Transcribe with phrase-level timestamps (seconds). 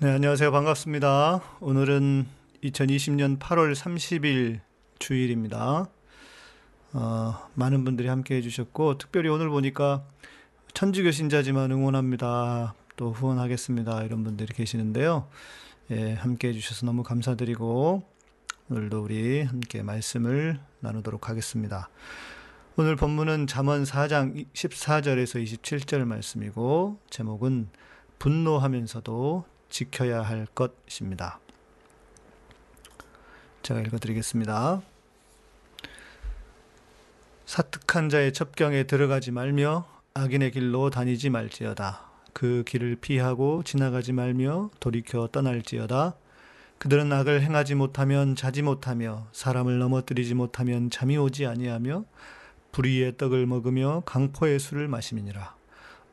[0.00, 0.52] 네, 안녕하세요.
[0.52, 1.42] 반갑습니다.
[1.58, 2.24] 오늘은
[2.62, 4.60] 2020년 8월 30일
[5.00, 5.88] 주일입니다.
[6.92, 10.04] 어, 많은 분들이 함께 해주셨고, 특별히 오늘 보니까
[10.72, 12.74] 천주교 신자지만 응원합니다.
[12.94, 14.04] 또 후원하겠습니다.
[14.04, 15.26] 이런 분들이 계시는데요.
[15.90, 18.04] 예, 함께 해주셔서 너무 감사드리고,
[18.70, 21.88] 오늘도 우리 함께 말씀을 나누도록 하겠습니다.
[22.76, 27.70] 오늘 본문은 잠언 4장 14절에서 27절 말씀이고, 제목은
[28.20, 31.40] 분노하면서도 지켜야 할 것입니다.
[33.62, 34.82] 제가 읽어드리겠습니다.
[37.46, 42.08] 사특한 자의 첩경에 들어가지 말며 악인의 길로 다니지 말지어다.
[42.32, 46.14] 그 길을 피하고 지나가지 말며 돌이켜 떠날지어다.
[46.78, 52.04] 그들은 악을 행하지 못하면 자지 못하며 사람을 넘어뜨리지 못하면 잠이 오지 아니하며
[52.72, 55.57] 불의의 떡을 먹으며 강포의 술을 마심이니라.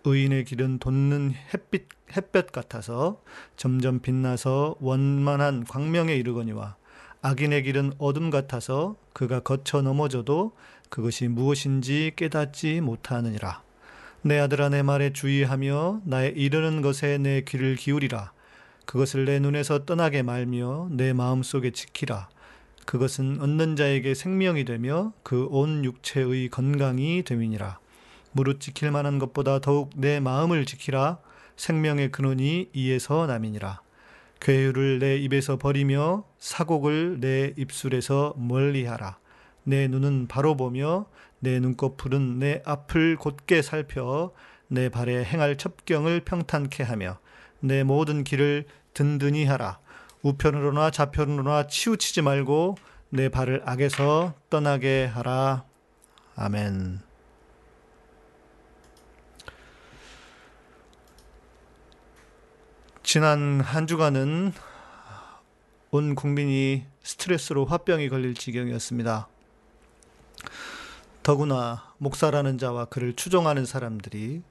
[0.06, 3.22] 의인의 길은 돋는 햇빛, 햇볕 같아서
[3.58, 6.76] 점점 빛나서 원만한 광명에 이르거니와
[7.22, 10.54] 악인의 길은 어둠 같아서 그가 거쳐 넘어져도
[10.90, 13.64] 그것이 무엇인지 깨닫지 못하느니라.
[14.22, 18.32] 내 아들아 내 말에 주의하며 나의 이르는 것에 내 귀를 기울이라.
[18.86, 22.30] 그것을 내 눈에서 떠나게 말며 내 마음속에 지키라.
[22.86, 27.80] 그것은 얻는 자에게 생명이 되며 그 온 육체의 건강이 됨이니라.
[28.36, 31.20] 무릇 지킬 만한 것보다 더욱 내 마음을 지키라.
[31.56, 33.80] 생명의 근원이 이에서 남이니라.
[34.42, 39.20] 괴유를 내 입에서 버리며 사곡을 내 입술에서 멀리하라.
[39.64, 41.06] 내 눈은 바로 보며
[41.40, 44.34] 내 눈꺼풀은 내 앞을 곧게 살펴
[44.68, 47.20] 내 발에 행할 첩경을 평탄케 하며
[47.62, 49.80] 내 모든 길을 든든히 하라.
[50.24, 52.76] 우편으로나 좌편으로나 치우치지 말고
[53.12, 55.64] 내 발을 악에서 떠나게 하라.
[56.36, 57.05] 아멘.
[63.16, 64.52] 지난 한 주간은
[65.92, 69.30] 온 국민이 스트레스로 화병이 걸릴 지경이었습니다.
[71.24, 74.42] 더구나 목사라는 자와 그를 추종하는 사람들이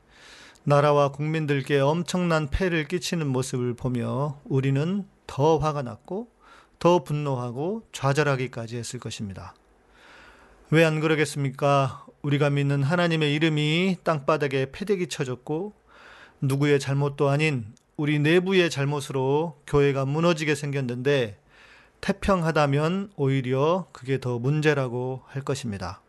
[0.62, 6.30] 나라와 국민들께 엄청난 폐를 끼치는 모습을 보며 우리는 더 화가 났고
[6.78, 9.54] 더 분노하고 좌절하기까지 했을 것입니다.
[10.70, 12.06] 왜 안 그러겠습니까?
[12.22, 15.74] 우리가 믿는 하나님의 이름이 땅바닥에 패대기 쳐졌고
[16.40, 21.38] 누구의 잘못도 아닌 우리 내부의 잘못으로 교회가 무너지게 생겼는데
[22.00, 26.00] 태평하다면 오히려 그게 더 문제라고 할 것입니다.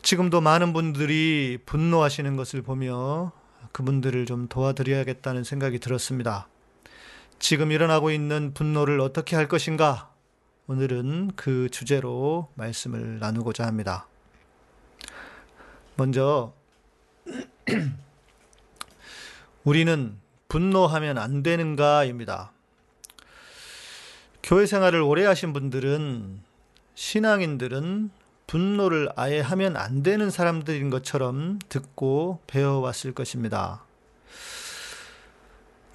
[0.00, 3.32] 지금도 많은 분들이 분노하시는 것을 보며
[3.72, 6.48] 그분들을 좀 도와드려야겠다는 생각이 들었습니다.
[7.40, 10.12] 지금 일어나고 있는 분노를 어떻게 할 것인가?
[10.68, 14.06] 오늘은 그 주제로 말씀을 나누고자 합니다.
[15.96, 16.54] 먼저,
[19.64, 22.52] 우리는 분노하면 안 되는가입니다.
[24.42, 26.40] 교회 생활을 오래 하신 분들은,
[26.94, 28.10] 신앙인들은
[28.46, 33.84] 분노를 아예 하면 안 되는 사람들인 것처럼 듣고 배워왔을 것입니다.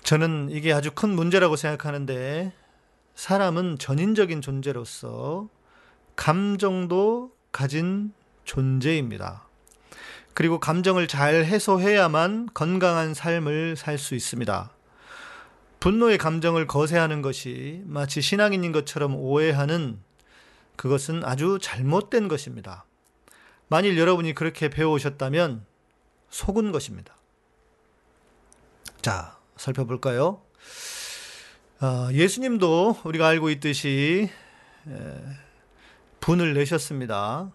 [0.04, 2.54] 저는 이게 아주 큰 문제라고 생각하는데,
[3.16, 5.50] 사람은 전인적인 존재로서
[6.16, 8.14] 감정도 가진
[8.44, 9.43] 존재입니다.
[10.34, 14.72] 그리고 감정을 잘 해소해야만 건강한 삶을 살 수 있습니다.
[15.80, 20.00] 분노의 감정을 거세하는 것이 마치 신앙인인 것처럼 오해하는
[20.76, 22.86] 그것은 아주 잘못된 것입니다.
[23.68, 25.66] 만일 여러분이 그렇게 배워오셨다면
[26.30, 27.16] 속은 것입니다.
[29.02, 30.42] 자, 살펴볼까요?
[31.82, 34.30] 어, 예수님도 우리가 알고 있듯이
[36.22, 37.52] 분을 내셨습니다.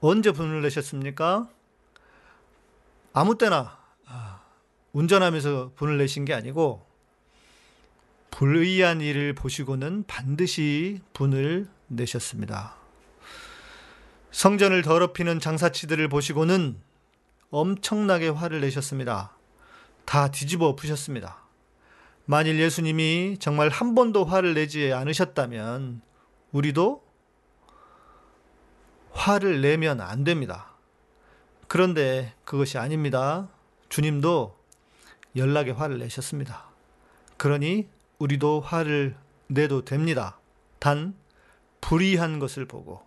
[0.00, 1.48] 언제 분을 내셨습니까?
[3.18, 4.42] 아무 때나 아,
[4.92, 6.84] 운전하면서 분을 내신 게 아니고
[8.30, 12.76] 불의한 일을 보시고는 반드시 분을 내셨습니다.
[14.32, 16.78] 성전을 더럽히는 장사치들을 보시고는
[17.48, 19.34] 엄청나게 화를 내셨습니다.
[20.04, 21.38] 다 뒤집어 엎으셨습니다.
[22.26, 26.02] 만일 예수님이 정말 한 번도 화를 내지 않으셨다면
[26.52, 27.02] 우리도
[29.12, 30.75] 화를 내면 안 됩니다.
[31.68, 33.48] 그런데 그것이 아닙니다.
[33.88, 34.56] 주님도
[35.36, 36.64] 연락에 화를 내셨습니다.
[37.36, 39.16] 그러니 우리도 화를
[39.48, 40.38] 내도 됩니다.
[40.78, 41.14] 단
[41.80, 43.02] 불의한 것을 보고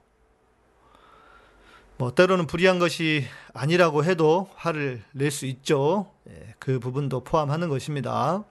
[1.98, 6.14] 뭐 때로는 불의한 것이 아니라고 해도 화를 낼 수 있죠.
[6.30, 8.46] 예, 그 부분도 포함하는 것입니다.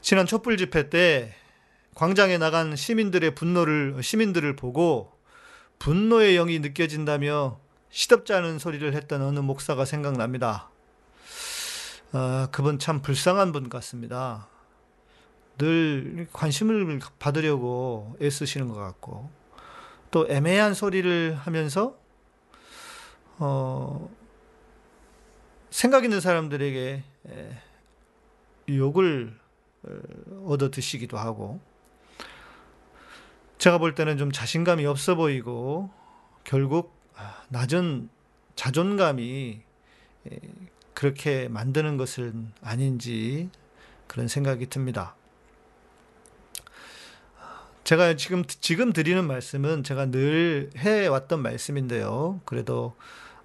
[0.00, 1.34] 지난 촛불 집회 때
[1.94, 5.12] 광장에 나간 시민들의 분노를 시민들을 보고
[5.78, 7.58] 분노의 영이 느껴진다며
[7.94, 10.68] 시덥지 않은 소리를 했던 어느 목사가 생각납니다.
[12.12, 14.48] 어, 그분 참 불쌍한 분 같습니다.
[15.58, 19.30] 늘 관심을 받으려고 애쓰시는 것 같고
[20.10, 21.96] 또 애매한 소리를 하면서
[23.38, 24.10] 어,
[25.70, 27.04] 생각 있는 사람들에게
[28.70, 29.38] 욕을
[29.84, 29.90] 어,
[30.46, 31.60] 얻어 드시기도 하고
[33.58, 35.90] 제가 볼 때는 좀 자신감이 없어 보이고
[36.42, 37.03] 결국
[37.48, 38.08] 낮은
[38.56, 39.62] 자존감이
[40.94, 43.50] 그렇게 만드는 것은 아닌지
[44.06, 45.16] 그런 생각이 듭니다.
[47.84, 52.40] 제가 지금 지금 드리는 말씀은 제가 늘 해왔던 말씀인데요.
[52.46, 52.96] 그래도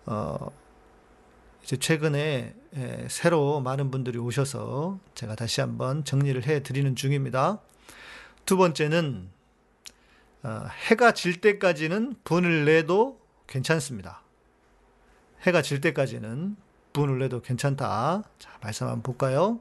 [0.06, 0.51] 어
[1.63, 2.56] 이제 최근에
[3.10, 7.60] 새로 많은 분들이 오셔서 제가 다시 한번 정리를 해 드리는 중입니다.
[8.45, 9.30] 두 번째는
[10.42, 13.19] 어, 해가 질 때까지는 분을 내도
[13.50, 14.22] 괜찮습니다.
[15.42, 16.56] 해가 질 때까지는
[16.94, 18.24] 분을 내도 괜찮다.
[18.40, 19.60] 자, 말씀 한번 볼까요?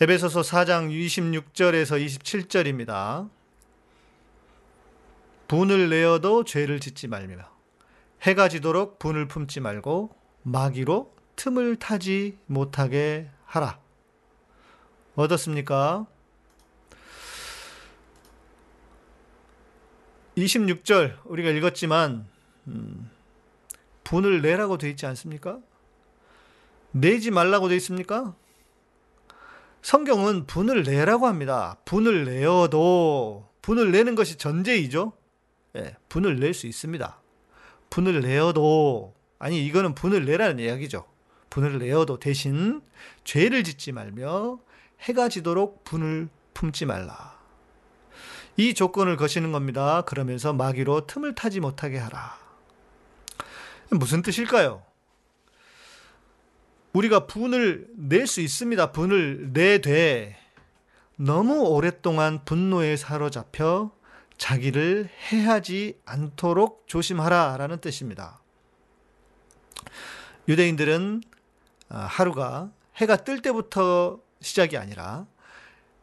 [0.00, 3.28] 에베소서 4장 26절에서 27절입니다.
[5.48, 7.36] 분을 내어도 죄를 짓지 말며
[8.22, 13.78] 해가 지도록 분을 품지 말고 마귀로 틈을 타지 못하게 하라.
[15.16, 16.06] 어떻습니까?
[20.36, 22.26] 26절 우리가 읽었지만
[22.70, 23.10] 음,
[24.04, 25.58] 분을 내라고 되어 있지 않습니까?
[26.92, 28.34] 내지 말라고 되어 있습니까?
[29.82, 31.76] 성경은 분을 내라고 합니다.
[31.84, 35.12] 분을 내어도 분을 내는 것이 전제이죠.
[35.76, 37.20] 예, 분을 낼 수 있습니다.
[37.90, 41.06] 분을 내어도 아니 이거는 분을 내라는 이야기죠.
[41.48, 42.82] 분을 내어도 대신
[43.24, 44.58] 죄를 짓지 말며
[45.00, 47.38] 해가 지도록 분을 품지 말라.
[48.56, 50.02] 이 조건을 거시는 겁니다.
[50.02, 52.38] 그러면서 마귀로 틈을 타지 못하게 하라.
[53.90, 54.82] 무슨 뜻일까요?
[56.92, 58.92] 우리가 분을 낼 수 있습니다.
[58.92, 60.36] 분을 내되
[61.16, 63.90] 너무 오랫동안 분노에 사로잡혀
[64.38, 68.40] 자기를 해하지 않도록 조심하라 라는 뜻입니다.
[70.48, 71.22] 유대인들은
[71.90, 75.26] 아, 하루가 해가 뜰 때부터 시작이 아니라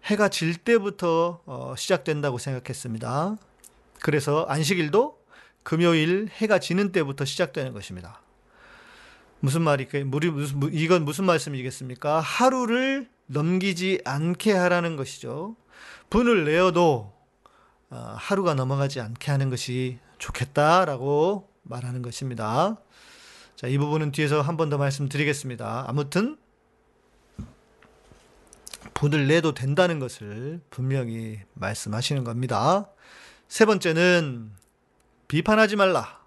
[0.03, 3.37] 해가 질 때부터 어, 시작된다고 생각했습니다.
[4.01, 5.16] 그래서 안식일도
[5.67, 8.21] 금요일 해가 지는 때부터 시작되는 것입니다.
[9.41, 9.85] 무슨 말이
[10.71, 12.21] 이건 무슨 말씀이겠습니까?
[12.21, 15.57] 하루를 넘기지 않게 하라는 것이죠.
[16.09, 17.13] 분을 내어도
[17.89, 22.77] 어, 하루가 넘어가지 않게 하는 것이 좋겠다라고 말하는 것입니다.
[23.57, 25.83] 자, 이 부분은 뒤에서 한 번 더 말씀드리겠습니다.
[25.85, 26.37] 아무튼
[28.93, 32.89] 분을 내도 된다는 것을 분명히 말씀하시는 겁니다.
[33.49, 34.55] 세 번째는
[35.27, 36.21] 비판하지 말라.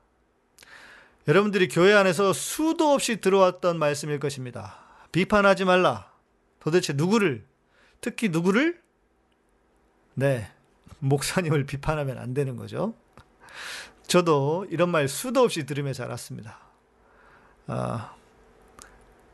[1.28, 4.78] 여러분들이 교회 안에서 수도 없이 들어왔던 말씀일 것입니다.
[5.12, 6.10] 비판하지 말라.
[6.60, 7.46] 도대체 누구를,
[8.00, 8.80] 특히 누구를?
[10.14, 10.50] 네,
[10.98, 12.94] 목사님을 비판하면 안 되는 거죠.
[14.06, 16.58] 저도 이런 말 수도 없이 들으며 자랐습니다.
[17.68, 18.14] 아,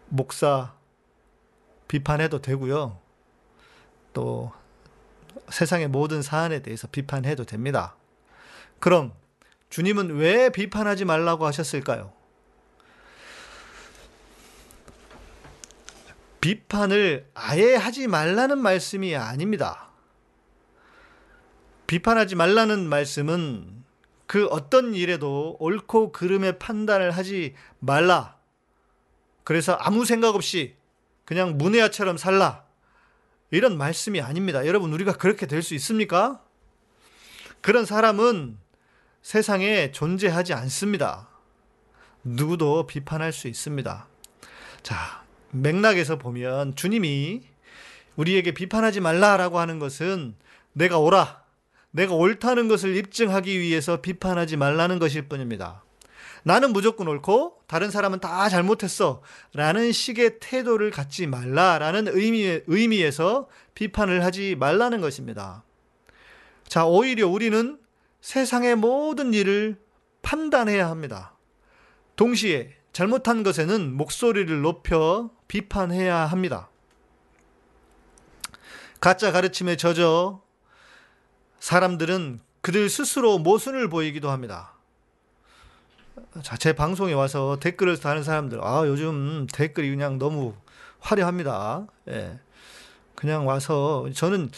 [0.08, 0.74] 목사
[1.88, 2.98] 비판해도 되고요.
[4.12, 4.52] 또
[5.48, 7.96] 세상의 모든 사안에 대해서 비판해도 됩니다.
[8.78, 9.12] 그럼
[9.70, 12.12] 주님은 왜 비판하지 말라고 하셨을까요?
[16.40, 19.90] 비판을 아예 하지 말라는 말씀이 아닙니다.
[21.86, 23.84] 비판하지 말라는 말씀은
[24.26, 28.36] 그 어떤 일에도 옳고 그름의 판단을 하지 말라.
[29.44, 30.76] 그래서 아무 생각 없이
[31.24, 32.64] 그냥 문해아처럼 살라.
[33.50, 34.66] 이런 말씀이 아닙니다.
[34.66, 36.42] 여러분, 우리가 그렇게 될 수 있습니까?
[37.60, 38.58] 그런 사람은
[39.26, 41.28] 세상에 존재하지 않습니다.
[42.22, 44.06] 누구도 비판할 수 있습니다.
[44.84, 47.42] 자, 맥락에서 보면 주님이
[48.14, 50.36] 우리에게 비판하지 말라라고 하는 것은
[50.74, 51.42] 내가 옳아,
[51.90, 55.82] 내가 옳다는 것을 입증하기 위해서 비판하지 말라는 것일 뿐입니다.
[56.44, 59.22] 나는 무조건 옳고 다른 사람은 다 잘못했어.
[59.54, 65.64] 라는 식의 태도를 갖지 말라라는 의미, 의미에서 비판을 하지 말라는 것입니다.
[66.68, 67.80] 자, 오히려 우리는
[68.20, 69.80] 세상의 모든 일을
[70.22, 71.34] 판단해야 합니다.
[72.16, 76.68] 동시에 잘못한 것에는 목소리를 높여 비판해야 합니다.
[79.00, 80.42] 가짜 가르침에 젖어
[81.60, 84.72] 사람들은 그들 스스로 모순을 보이기도 합니다.
[86.42, 90.54] 자, 제 방송에 와서 댓글을 다는 사람들, 아, 요즘 댓글이 그냥 너무
[91.00, 91.86] 화려합니다.
[92.08, 92.40] 예.
[93.16, 94.50] 그냥 와서 저는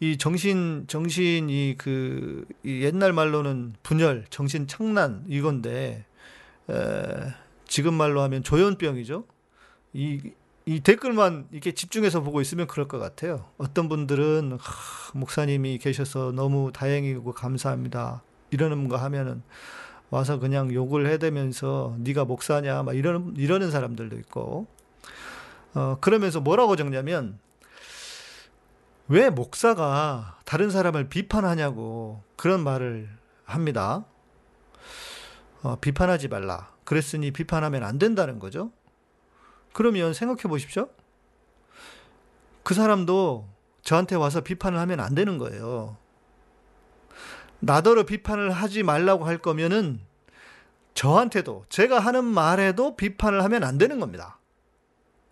[0.00, 6.04] 이 정신 정신 이그 이 옛날 말로는 분열, 정신 착란 이건데
[6.70, 6.74] 에,
[7.66, 9.24] 지금 말로 하면 조현병이죠.
[9.94, 10.20] 이
[10.66, 13.44] 이 댓글만 이렇게 집중해서 보고 있으면 그럴 것 같아요.
[13.58, 18.22] 어떤 분들은 하, 목사님이 계셔서 너무 다행이고 감사합니다.
[18.50, 19.42] 이러는 거 하면은
[20.08, 24.66] 와서 그냥 욕을 해대면서 네가 목사냐 막 이러는 이러는 사람들도 있고
[25.74, 27.38] 어 그러면서 뭐라고 적냐면
[29.08, 33.08] 왜 목사가 다른 사람을 비판하냐고 그런 말을
[33.44, 34.04] 합니다.
[35.62, 36.72] 어, 비판하지 말라.
[36.84, 38.70] 그랬으니 비판하면 안 된다는 거죠.
[39.72, 40.88] 그러면 생각해 보십시오.
[42.62, 43.48] 그 사람도
[43.82, 45.98] 저한테 와서 비판을 하면 안 되는 거예요.
[47.60, 50.00] 나더러 비판을 하지 말라고 할 거면은
[50.94, 54.38] 저한테도 제가 하는 말에도 비판을 하면 안 되는 겁니다.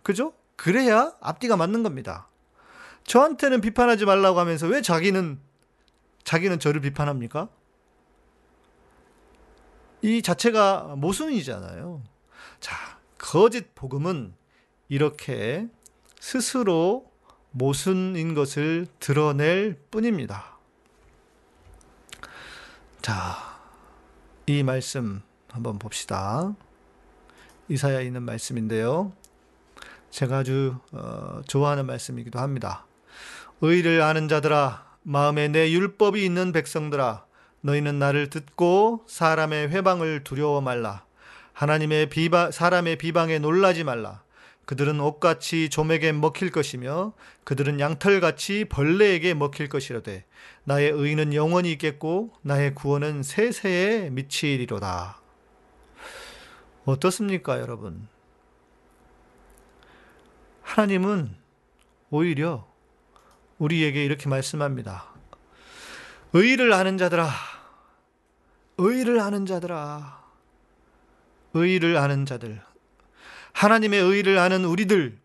[0.03, 0.33] 그죠?
[0.55, 2.27] 그래야 앞뒤가 맞는 겁니다.
[3.05, 5.39] 저한테는 비판하지 말라고 하면서 왜 자기는
[6.23, 7.49] 자기는 저를 비판합니까?
[10.01, 12.01] 이 자체가 모순이잖아요.
[12.59, 12.75] 자,
[13.17, 14.33] 거짓 복음은
[14.89, 15.67] 이렇게
[16.19, 17.11] 스스로
[17.51, 20.57] 모순인 것을 드러낼 뿐입니다.
[23.01, 23.59] 자,
[24.45, 26.55] 이 말씀 한번 봅시다.
[27.69, 29.13] 이사야에 있는 말씀인데요.
[30.09, 32.85] 제가 아주 어, 좋아하는 말씀이기도 합니다.
[33.65, 37.25] 의를 아는 자들아, 마음에 내 율법이 있는 백성들아,
[37.61, 41.05] 너희는 나를 듣고 사람의 회방을 두려워 말라.
[41.53, 44.21] 하나님의 비방, 사람의 비방에 놀라지 말라.
[44.65, 47.13] 그들은 옷같이 좀에게 먹힐 것이며
[47.45, 50.25] 그들은 양털같이 벌레에게 먹힐 것이로되
[50.65, 55.21] 나의 의는 영원히 있겠고 나의 구원은 세세에 미치리로다.
[56.83, 58.09] 어떻습니까, 여러분?
[60.63, 61.33] 하나님은
[62.09, 62.72] 오히려
[63.57, 65.05] 우리에게 이렇게 말씀합니다.
[66.33, 67.29] 의를 아는 자들아,
[68.77, 70.23] 의를 아는 자들아,
[71.53, 72.61] 의를 아는 자들,
[73.53, 75.19] 하나님의 의를 아는 우리들,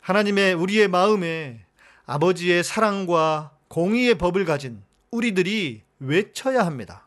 [0.00, 1.64] 하나님의 우리의 마음에
[2.06, 7.06] 아버지의 사랑과 공의의 법을 가진 우리들이 외쳐야 합니다.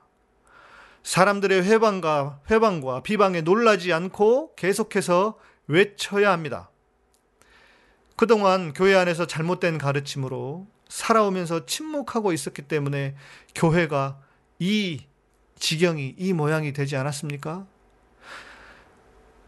[1.03, 5.37] 사람들의 회방과 회방과 비방에 놀라지 않고 계속해서
[5.67, 6.69] 외쳐야 합니다.
[8.17, 13.15] 그동안 교회 안에서 잘못된 가르침으로 살아오면서 침묵하고 있었기 때문에
[13.53, 14.19] 교회가
[14.59, 15.05] 이
[15.59, 17.67] 지경이 이 모양이 되지 않았습니까?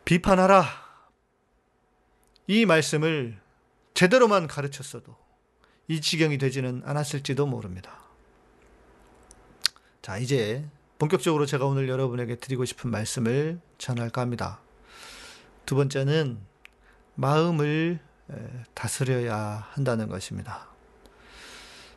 [0.06, 0.66] 비판하라.
[2.46, 3.40] 이 말씀을
[3.96, 5.16] 제대로만 가르쳤어도
[5.88, 8.00] 이 지경이 되지는 않았을지도 모릅니다.
[10.04, 10.64] 자, 이제
[11.00, 14.60] 본격적으로 제가 오늘 여러분에게 드리고 싶은 말씀을 전할까 합니다.
[15.66, 16.40] 두 번째는
[17.16, 18.00] 마음을
[18.74, 20.68] 다스려야 한다는 것입니다.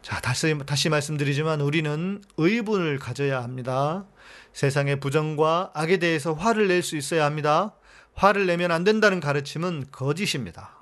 [0.03, 4.05] 자, 다시, 다시 말씀드리지만 우리는 의분을 가져야 합니다.
[4.53, 7.75] 세상의 부정과 악에 대해서 화를 낼 수 있어야 합니다.
[8.15, 10.77] 화를 내면 안 된다는 가르침은 거짓입니다.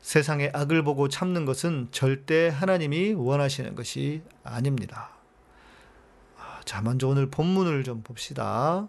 [0.00, 5.10] 세상의 악을 보고 참는 것은 절대 하나님이 원하시는 것이 아닙니다.
[6.36, 8.88] 아, 자, 먼저 오늘 본문을 좀 봅시다.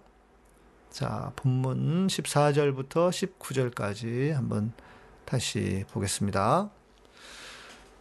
[0.90, 4.74] 자, 본문 14절부터 19절까지 한번
[5.34, 6.70] 다시 보겠습니다.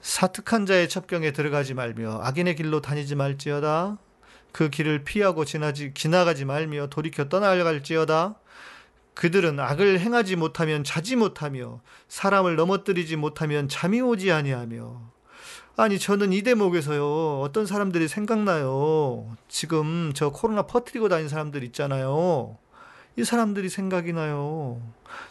[0.02, 3.96] 사특한 자의 첩경에 들어가지 말며 악인의 길로 다니지 말지어다.
[4.52, 8.34] 그 길을 피하고 지나지, 지나가지 말며 돌이켜 떠나갈지어다.
[9.14, 15.00] 그들은 악을 행하지 못하면 자지 못하며 사람을 넘어뜨리지 못하면 잠이 오지 아니하며
[15.76, 22.56] 아니 저는 이 대목에서요 어떤 사람들이 생각나요 지금 저 코로나 퍼뜨리고 다니는 사람들 있잖아요
[23.16, 24.80] 이 사람들이 생각이 나요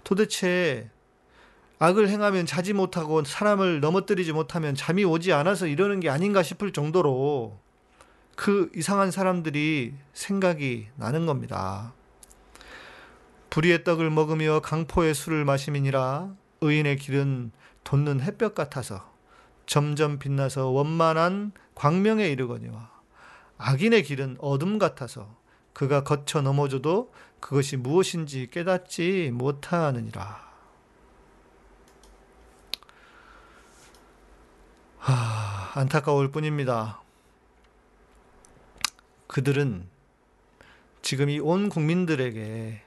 [0.03, 0.89] 도대체
[1.83, 7.57] 악을 행하면 자지 못하고 사람을 넘어뜨리지 못하면 잠이 오지 않아서 이러는 게 아닌가 싶을 정도로
[8.35, 11.95] 그 이상한 사람들이 생각이 나는 겁니다.
[13.49, 16.29] 불의의 떡을 먹으며 강포의 술을 마심이니라
[16.61, 17.51] 의인의 길은
[17.83, 19.11] 돋는 햇볕 같아서
[19.65, 22.91] 점점 빛나서 원만한 광명에 이르거니와
[23.57, 25.35] 악인의 길은 어둠 같아서
[25.73, 30.50] 그가 거쳐 넘어져도 그것이 무엇인지 깨닫지 못하느니라.
[35.01, 37.01] 하, 안타까울 뿐입니다.
[39.27, 39.87] 그들은
[41.01, 42.81] 지금 이 온 국민들에게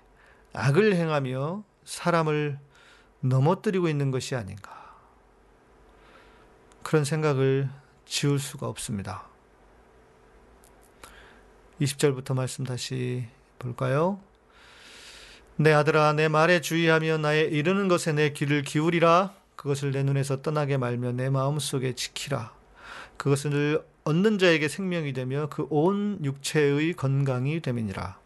[0.52, 2.59] 악을 행하며 사람을
[3.21, 4.94] 넘어뜨리고 있는 것이 아닌가.
[6.85, 7.68] 그런 생각을
[8.06, 9.26] 지울 수가 없습니다.
[11.80, 13.26] 20절부터 말씀 다시
[13.59, 14.21] 볼까요?
[15.56, 19.35] 내 아들아, 내 말에 주의하며 나의 이르는 것에 내 귀를 기울이라.
[19.64, 22.52] 그것을 내 눈에서 떠나게 말며 내 마음 속에 지키라.
[23.16, 28.18] 그것을 얻는 자에게 생명이 되며 그 온 육체의 건강이 됨이니라.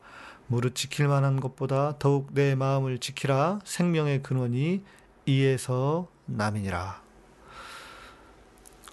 [0.48, 3.60] 무릇 지킬 만한 것보다 더욱 내 마음을 지키라.
[3.62, 4.82] 생명의 근원이
[5.26, 7.02] 이에서 남이니라.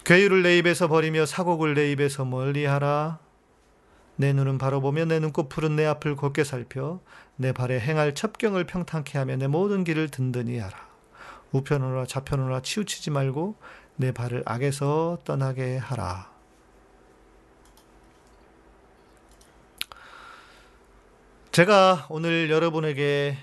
[0.04, 3.18] 괴유를 내 입에서 버리며 사곡을 내 입에서 멀리하라.
[4.14, 7.00] 내 눈은 바로 보며 내 눈꺼풀은 내 앞을 곱게 살펴
[7.34, 10.86] 내 발에 행할 첩경을 평탄케 하며 내 모든 길을 든든히 하라.
[11.52, 13.56] 우편으로나 좌편으로나 치우치지 말고
[13.96, 16.34] 내 발을 악에서 떠나게 하라.
[21.52, 23.38] 제가 오늘 여러분에게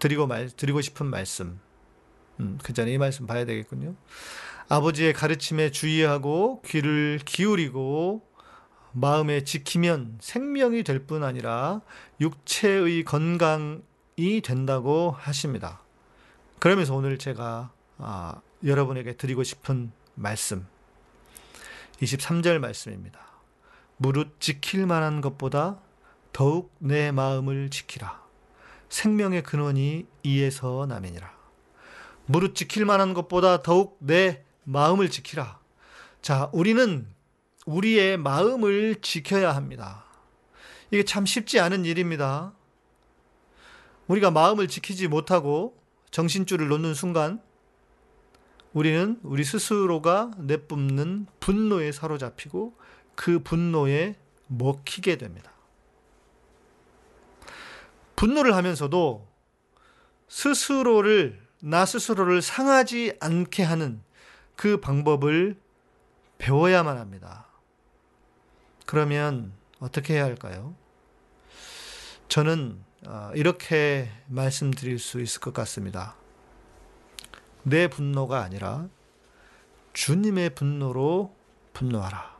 [0.00, 1.60] 드리고 말 드리고 싶은 말씀.
[2.40, 3.94] 음, 그 전에 이 말씀 봐야 되겠군요.
[4.68, 8.26] 아버지의 가르침에 주의하고 귀를 기울이고
[8.92, 11.82] 마음에 지키면 생명이 될 뿐 아니라
[12.20, 13.80] 육체의 건강이
[14.42, 15.80] 된다고 하십니다.
[16.58, 20.66] 그러면서 오늘 제가 아, 여러분에게 드리고 싶은 말씀
[22.00, 23.20] 23절 말씀입니다.
[23.96, 25.80] 무릇 지킬 만한 것보다
[26.32, 28.22] 더욱 내 마음을 지키라.
[28.88, 31.32] 생명의 근원이 이에서 남이니라.
[32.26, 35.58] 무릇 지킬 만한 것보다 더욱 내 마음을 지키라.
[36.20, 37.06] 자, 우리는
[37.66, 40.04] 우리의 마음을 지켜야 합니다.
[40.90, 42.52] 이게 참 쉽지 않은 일입니다.
[44.12, 45.74] 우리가 마음을 지키지 못하고
[46.10, 47.40] 정신줄을 놓는 순간
[48.74, 52.76] 우리는 우리 스스로가 내뿜는 분노에 사로잡히고
[53.14, 54.16] 그 분노에
[54.48, 55.50] 먹히게 됩니다.
[58.14, 59.26] 분노를 하면서도
[60.28, 64.02] 스스로를, 나 스스로를 상하지 않게 하는
[64.56, 65.58] 그 방법을
[66.36, 67.46] 배워야만 합니다.
[68.84, 70.74] 그러면 어떻게 해야 할까요?
[72.28, 72.91] 저는 어,
[73.34, 76.16] 이렇게 말씀드릴 수 있을 것 같습니다.
[77.62, 78.88] 내 분노가 아니라
[79.92, 81.34] 주님의 분노로
[81.72, 82.32] 분노하라.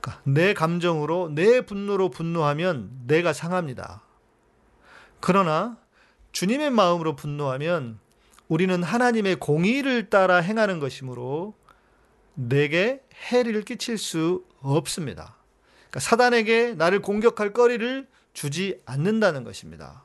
[0.00, 4.02] 그러니까 내 감정으로 내 분노로 분노하면 내가 상합니다.
[5.20, 5.78] 그러나
[6.32, 7.98] 주님의 마음으로 분노하면
[8.48, 11.54] 우리는 하나님의 공의를 따라 행하는 것이므로
[12.34, 15.36] 내게 해를 끼칠 수 없습니다.
[15.88, 20.02] 그러니까 사단에게 나를 공격할 거리를 주지 않는다는 것입니다.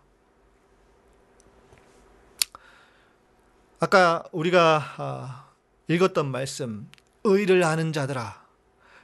[3.81, 5.49] 아까 우리가 아,
[5.87, 6.89] 읽었던 말씀,
[7.23, 8.45] 의를 아는 자들아.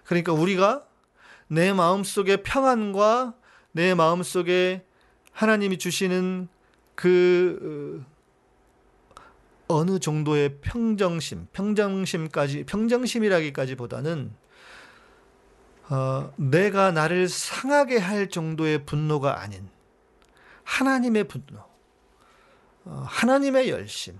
[0.05, 0.85] 그러니까 우리가
[1.47, 3.35] 내 마음 속에 평안과
[3.71, 4.85] 내 마음 속에
[5.31, 6.47] 하나님이 주시는
[6.93, 8.15] 그 어,
[9.67, 14.33] 어느 정도의 평정심, 평정심까지 평정심이라기까지보다는
[15.89, 19.69] 어, 내가 나를 상하게 할 정도의 분노가 아닌
[20.63, 21.63] 하나님의 분노,
[22.85, 24.19] 어, 하나님의 열심,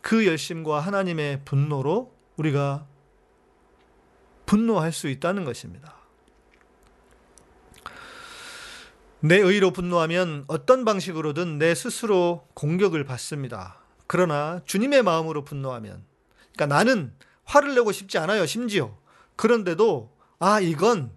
[0.00, 2.86] 그 열심과 하나님의 분노로 우리가
[4.46, 5.94] 분노할 수 있다는 것입니다.
[9.20, 13.80] 내 의로 분노하면 어떤 방식으로든 내 스스로 공격을 받습니다.
[14.06, 16.04] 그러나 주님의 마음으로 분노하면,
[16.54, 17.12] 그러니까 나는
[17.44, 18.96] 화를 내고 싶지 않아요, 심지어.
[19.34, 21.10] 그런데도 아, 이건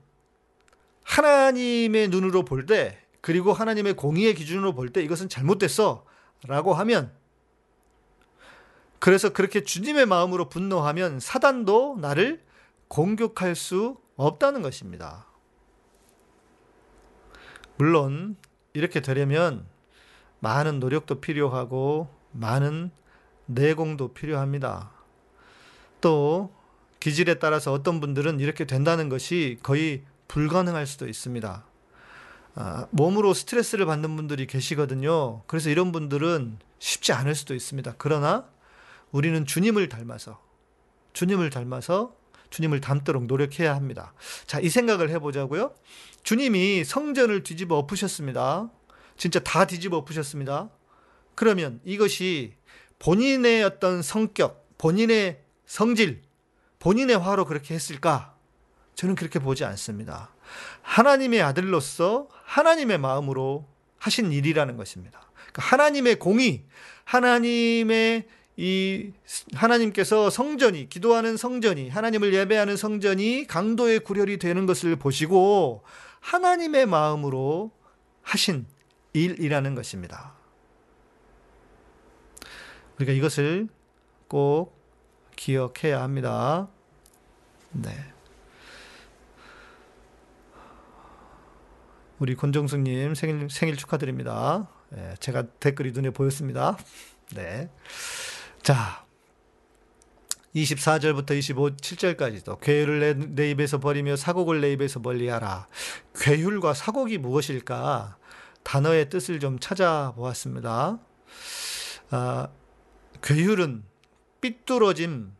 [1.04, 6.06] 하나님의 눈으로 볼 때, 그리고 하나님의 공의의 기준으로 볼 때 이것은 잘못됐어.
[6.48, 7.12] 라고 하면,
[9.00, 12.44] 그래서 그렇게 주님의 마음으로 분노하면 사단도 나를
[12.88, 15.26] 공격할 수 없다는 것입니다.
[17.78, 18.38] 물론,
[18.74, 19.66] 이렇게 되려면
[20.40, 22.92] 많은 노력도 필요하고, 많은
[23.48, 24.92] 내공도 필요합니다.
[26.02, 26.54] 또,
[27.00, 31.66] 기질에 따라서 어떤 분들은 이렇게 된다는 것이 거의 불가능할 수도 있습니다.
[32.56, 35.44] 아, 몸으로 스트레스를 받는 분들이 계시거든요.
[35.48, 37.96] 그래서 이런 분들은 쉽지 않을 수도 있습니다.
[37.98, 38.48] 그러나
[39.12, 40.42] 우리는 주님을 닮아서,
[41.14, 42.16] 주님을 닮아서
[42.50, 44.14] 주님을 닮도록 노력해야 합니다.
[44.46, 45.74] 자, 이 생각을 해보자고요.
[46.24, 48.70] 주님이 성전을 뒤집어 엎으셨습니다.
[49.18, 50.70] 진짜 다 뒤집어 엎으셨습니다.
[51.36, 52.54] 그러면 이것이
[53.00, 56.22] 본인의 어떤 성격, 본인의 성질,
[56.80, 58.36] 본인의 화로 그렇게 했을까?
[58.96, 60.30] 저는 그렇게 보지 않습니다.
[60.82, 63.66] 하나님의 아들로서 하나님의 마음으로
[63.98, 65.22] 하신 일이라는 것입니다.
[65.36, 66.66] 그러니까 하나님의 공의,
[67.04, 69.14] 하나님의 이
[69.54, 75.84] 하나님께서 성전이 기도하는 성전이 하나님을 예배하는 성전이 강도의 구렬이 되는 것을 보시고
[76.20, 77.72] 하나님의 마음으로
[78.22, 78.66] 하신
[79.14, 80.34] 일이라는 것입니다.
[82.98, 83.70] 우리가 이것을
[84.28, 84.79] 꼭
[85.40, 86.68] 기억해야 합니다.
[87.72, 87.92] 네.
[92.20, 94.68] 우리 권정숙님 생일, 생일 축하드립니다.
[94.90, 96.78] 네, 제가 댓글이 눈에 보였습니다.
[97.36, 97.70] 네.
[98.62, 99.06] 자,
[100.54, 105.70] 24절부터 25, 7절까지도 괴율을 내, 내 입에서 버리며 사곡을 내 입에서 멀리하라.
[106.16, 108.18] 괴율과 사곡이 무엇일까?
[108.64, 111.00] 단어의 뜻을 좀 찾아보았습니다.
[112.10, 112.48] 아,
[113.22, 113.89] 괴율은
[114.42, 115.34] 삐뚤어짐,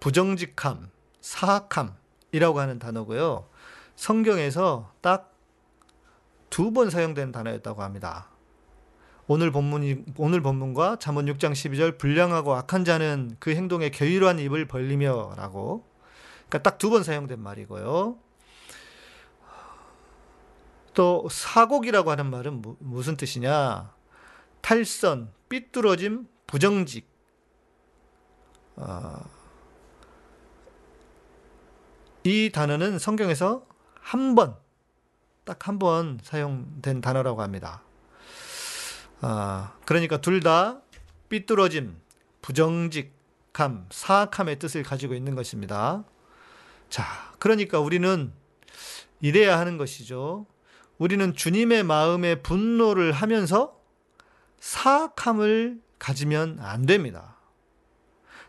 [0.00, 3.48] 부정직함, 사악함이라고 하는 단어고요.
[3.96, 5.32] 성경에서 딱
[6.48, 8.28] 두 번 사용된 단어였다고 합니다.
[9.26, 15.84] 오늘 본문이 오늘 본문과 잠언 6장 12절 불량하고 악한 자는 그 행동에 괴유한 입을 벌리며라고
[16.48, 18.16] 그러니까 딱 두 번 사용된 말이고요.
[20.94, 23.92] 또 사곡이라고 하는 말은 무, 무슨 뜻이냐?
[24.62, 27.06] 탈선, 삐뚤어짐, 부정직.
[28.76, 29.24] 어,
[32.24, 33.64] 이 단어는 성경에서
[34.00, 34.56] 한 번,
[35.44, 37.82] 딱 한 번 사용된 단어라고 합니다.
[39.20, 40.80] 아, 그러니까 둘 다
[41.28, 41.96] 삐뚤어짐,
[42.42, 46.04] 부정직함, 사악함의 뜻을 가지고 있는 것입니다.
[46.90, 47.04] 자,
[47.38, 48.32] 그러니까 우리는
[49.20, 50.46] 이래야 하는 것이죠.
[50.98, 53.80] 우리는 주님의 마음에 분노를 하면서
[54.60, 57.35] 사악함을 가지면 안 됩니다.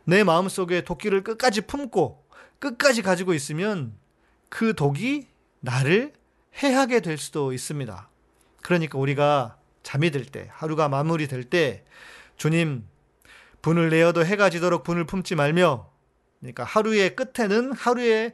[0.07, 2.23] 내 마음 속에 도끼를 끝까지 품고
[2.59, 3.93] 끝까지 가지고 있으면
[4.47, 5.27] 그 독이
[5.59, 6.13] 나를
[6.63, 8.09] 해하게 될 수도 있습니다.
[8.61, 11.83] 그러니까 우리가 잠이 들 때, 하루가 마무리될 때,
[12.37, 12.85] 주님,
[13.61, 15.89] 분을 내어도 해가 지도록 분을 품지 말며,
[16.39, 18.33] 그러니까 하루의 끝에는 하루의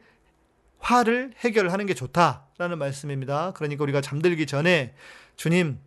[0.77, 3.51] 화를 해결하는 게 좋다라는 말씀입니다.
[3.55, 4.93] 그러니까 우리가 잠들기 전에
[5.37, 5.79] 주님,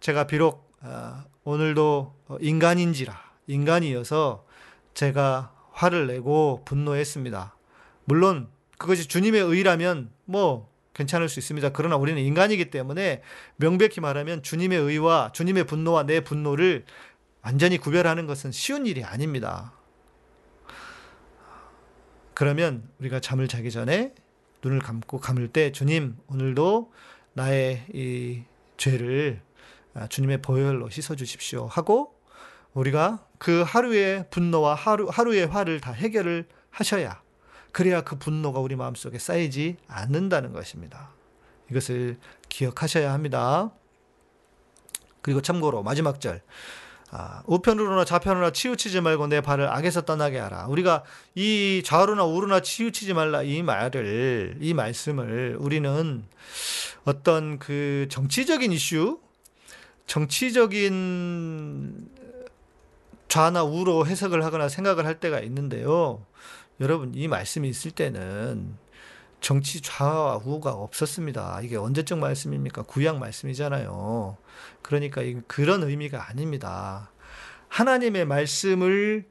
[0.00, 4.46] 제가 비록 어, 오늘도 인간인지라 인간이어서
[4.94, 7.56] 제가 화를 내고 분노했습니다.
[8.04, 11.70] 물론 그것이 주님의 의라면 뭐 괜찮을 수 있습니다.
[11.70, 13.22] 그러나 우리는 인간이기 때문에
[13.56, 16.84] 명백히 말하면 주님의 의와 주님의 분노와 내 분노를
[17.42, 19.72] 완전히 구별하는 것은 쉬운 일이 아닙니다.
[22.34, 24.14] 그러면 우리가 잠을 자기 전에
[24.62, 26.92] 눈을 감고 감을 때 주님 오늘도
[27.34, 28.42] 나의 이
[28.76, 29.40] 죄를
[29.94, 32.11] 아, 주님의 보혈로 씻어 주십시오 하고
[32.74, 37.20] 우리가 그 하루의 분노와 하루 하루의 화를 다 해결을 하셔야
[37.72, 41.10] 그래야 그 분노가 우리 마음속에 쌓이지 않는다는 것입니다.
[41.70, 43.70] 이것을 기억하셔야 합니다.
[45.22, 46.42] 그리고 참고로 마지막 절
[47.14, 50.66] 아, 우편으로나 좌편으로나 치우치지 말고 내 발을 악에서 떠나게 하라.
[50.68, 51.04] 우리가
[51.34, 56.24] 이 좌로나 우로나 치우치지 말라 이 말을 이 말씀을 우리는
[57.04, 59.20] 어떤 그 정치적인 이슈,
[60.06, 62.08] 정치적인
[63.32, 66.22] 좌나 우로 해석을 하거나 생각을 할 때가 있는데요.
[66.80, 68.76] 여러분 이 말씀이 있을 때는
[69.40, 71.62] 정치 좌와 우가 없었습니다.
[71.62, 72.82] 이게 언제적 말씀입니까?
[72.82, 74.36] 구약 말씀이잖아요.
[74.82, 77.10] 그러니까 그런 의미가 아닙니다.
[77.68, 79.24] 하나님의 말씀을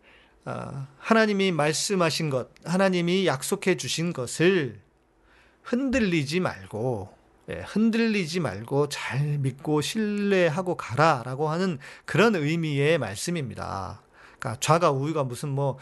[0.46, 4.80] 아, 하나님이 말씀하신 것, 하나님이 약속해 주신 것을
[5.62, 14.02] 흔들리지 말고 예, 흔들리지 말고 잘 믿고 신뢰하고 가라라고 하는 그런 의미의 말씀입니다.
[14.40, 15.78] 그러니까 좌가 우가 무슨 뭐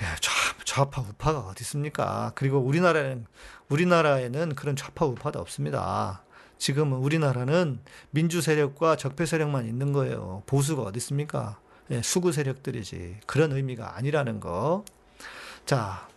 [0.00, 0.30] 예, 좌,
[0.64, 2.32] 좌파 우파가 어디 있습니까?
[2.34, 3.26] 그리고 우리나라는
[3.68, 6.22] 우리나라에는 그런 좌파 우파도 없습니다.
[6.58, 7.80] 지금은 우리나라는
[8.10, 10.42] 민주 세력과 적폐 세력만 있는 거예요.
[10.46, 11.58] 보수가 어디 있습니까?
[11.90, 13.20] 예, 수구 세력들이지.
[13.26, 14.84] 그런 의미가 아니라는 거.
[15.66, 16.08] 자,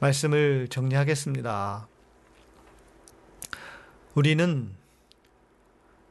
[0.00, 1.88] 말씀을 정리하겠습니다.
[4.14, 4.70] 우리는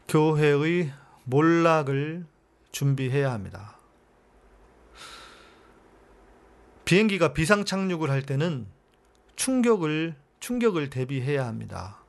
[0.08, 0.92] 교회의
[1.26, 2.26] 몰락을
[2.72, 3.78] 준비해야 합니다.
[6.84, 8.66] 비행기가 비상 착륙을 할 때는
[9.36, 12.00] 충격을 충격을 대비해야 합니다.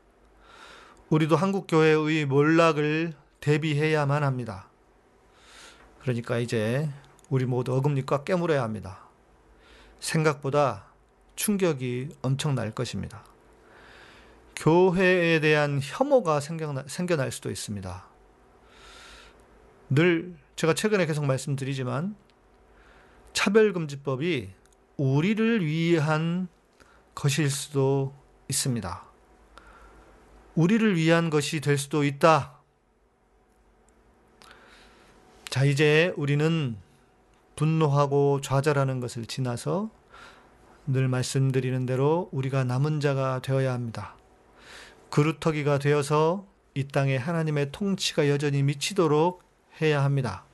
[1.11, 4.71] 우리도 한국 교회의 몰락을 대비해야만 합니다.
[6.01, 6.89] 그러니까 이제
[7.29, 8.99] 우리 모두 어금니과 깨물어야 합니다.
[10.01, 10.87] 생각보다
[11.37, 13.32] 충격이 엄청날 것입니다.
[14.57, 18.07] 교회에 대한 혐오가 생겨나, 생겨날 수도 있습니다.
[19.91, 22.15] 늘 제가 최근에 계속 말씀드리지만
[23.33, 24.51] 차별금지법이
[24.97, 26.49] 우리를 위한
[27.15, 28.15] 것일 수도
[28.49, 29.05] 있습니다.
[30.55, 32.59] 우리를 위한 것이 될 수도 있다.
[35.49, 36.77] 자, 이제 우리는
[37.57, 39.91] 분노하고 좌절하는 것을 지나서
[40.87, 44.17] 늘 말씀드리는 대로 우리가 남은 자가 되어야 합니다.
[45.13, 49.43] 그루터기가 되어서 이 땅에 하나님의 통치가 여전히 미치도록
[49.83, 50.47] 해야 합니다.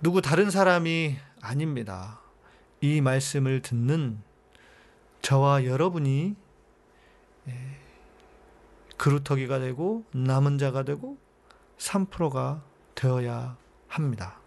[0.00, 2.20] 누구 다른 사람이 아닙니다.
[2.80, 4.20] 이 말씀을 듣는
[5.20, 6.34] 저와 여러분이
[7.46, 7.52] 예,
[8.96, 11.16] 그루터기가 되고 남은 자가 되고
[11.78, 12.64] 3%가
[12.96, 14.41] 되어야 합니다.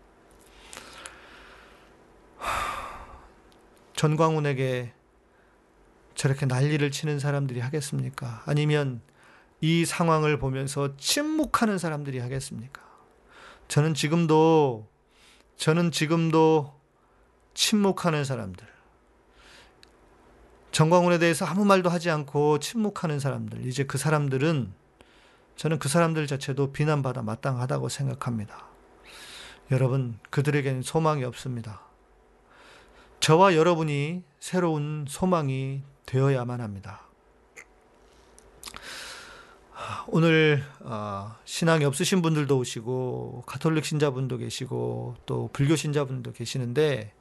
[4.05, 4.93] 전광훈에게
[6.13, 8.43] 저렇게 난리를 치는 사람들이 하겠습니까?
[8.45, 9.01] 아니면
[9.61, 12.83] 이 상황을 보면서 침묵하는 사람들이 하겠습니까?
[13.67, 14.87] 저는 지금도,
[15.57, 16.79] 저는 지금도
[17.55, 18.67] 침묵하는 사람들.
[20.71, 23.65] 정광훈에 대해서 아무 말도 하지 않고 침묵하는 사람들.
[23.65, 24.71] 이제 그 사람들은
[25.55, 28.67] 저는 그 사람들 자체도 비난받아 마땅하다고 생각합니다.
[29.71, 31.81] 여러분, 그들에게는 소망이 없습니다.
[33.25, 37.01] 저와 여러분이 새로운 소망이 되어야만 합니다.
[40.05, 47.13] 오늘 어, 신앙이 없으신 분들도 오시고 가톨릭 신자분도 계시고 또 불교 신자분도 계시는데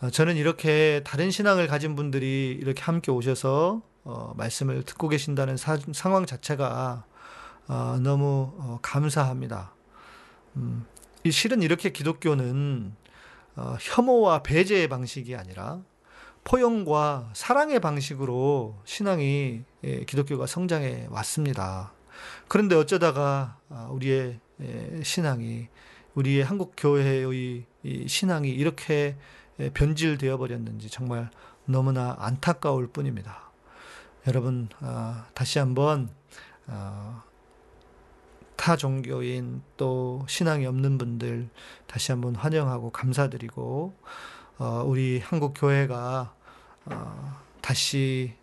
[0.00, 5.76] 어, 저는 이렇게 다른 신앙을 가진 분들이 이렇게 함께 오셔서 어, 말씀을 듣고 계신다는 사,
[5.90, 7.04] 상황 자체가
[8.00, 9.74] 너무 감사합니다.
[10.54, 10.86] 음,
[11.28, 12.94] 실은 이렇게 기독교는
[13.56, 15.82] 혐오와 배제의 방식이 아니라
[16.44, 21.92] 포용과 사랑의 방식으로 신앙이 예, 기독교가 성장해 왔습니다.
[22.48, 25.68] 그런데 어쩌다가 아, 우리의 예, 신앙이
[26.14, 27.64] 우리의 한국 교회의
[28.06, 29.16] 신앙이 이렇게
[29.60, 31.30] 예, 변질되어 버렸는지 정말
[31.64, 33.50] 너무나 안타까울 뿐입니다.
[34.26, 36.10] 여러분 아, 다시 한번
[36.66, 37.22] 아,
[38.62, 41.48] 타 종교인 또 신앙이 없는 분들
[41.88, 43.92] 다시 한번 환영하고 감사드리고
[44.58, 46.32] 어, 우리 한국 교회가
[46.84, 48.36] 어, 다시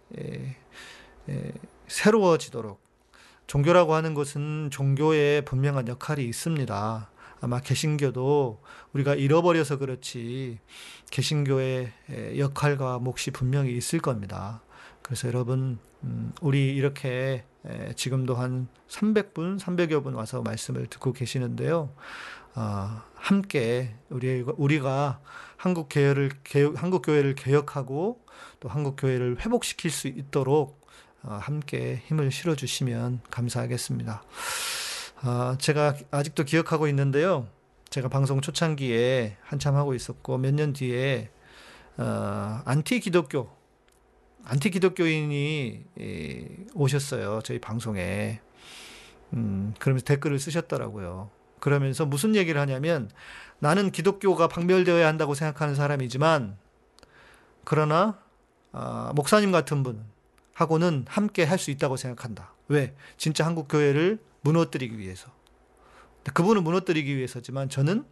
[1.88, 2.82] 새로워지도록
[3.48, 7.12] 종교라고 하는 것은 종교에 분명한 역할이 있습니다.
[7.40, 10.60] 아마 개신교도 우리가 잃어버려서 그렇지
[11.12, 11.94] 개신교의
[12.38, 14.64] 역할과 몫이 분명히 있을 겁니다.
[15.02, 17.46] 그래서 여러분 음, 우리 이렇게
[17.96, 21.94] 지금도 한 300분, 300여 분 와서 말씀을 듣고 계시는데요.
[22.56, 25.20] 어, 함께 우리 우리가
[25.58, 26.32] 한국 교회를
[26.76, 28.24] 한국 교회를 개혁하고
[28.60, 30.80] 또 한국 교회를 회복시킬 수 있도록
[31.24, 34.24] 어, 함께 힘을 실어 주시면 감사하겠습니다.
[35.24, 37.48] 어, 제가 아직도 기억하고 있는데요.
[37.90, 41.30] 제가 방송 초창기에 한참 하고 있었고 몇 년 뒤에
[41.98, 43.50] 어, 안티 기독교
[44.50, 45.86] 안티 기독교인이
[46.74, 48.42] 오셨어요 저희 방송에
[49.34, 51.30] 음, 그러면서 댓글을 쓰셨더라고요.
[51.60, 53.12] 그러면서 무슨 얘기를 하냐면
[53.60, 56.58] 나는 기독교가 박멸되어야 한다고 생각하는 사람이지만
[57.64, 58.20] 그러나
[58.72, 62.56] 어, 목사님 같은 분하고는 함께 할 수 있다고 생각한다.
[62.70, 62.96] 왜?
[63.18, 65.32] 진짜 한국 교회를 무너뜨리기 위해서.
[66.34, 68.04] 그분은 무너뜨리기 위해서지만 저는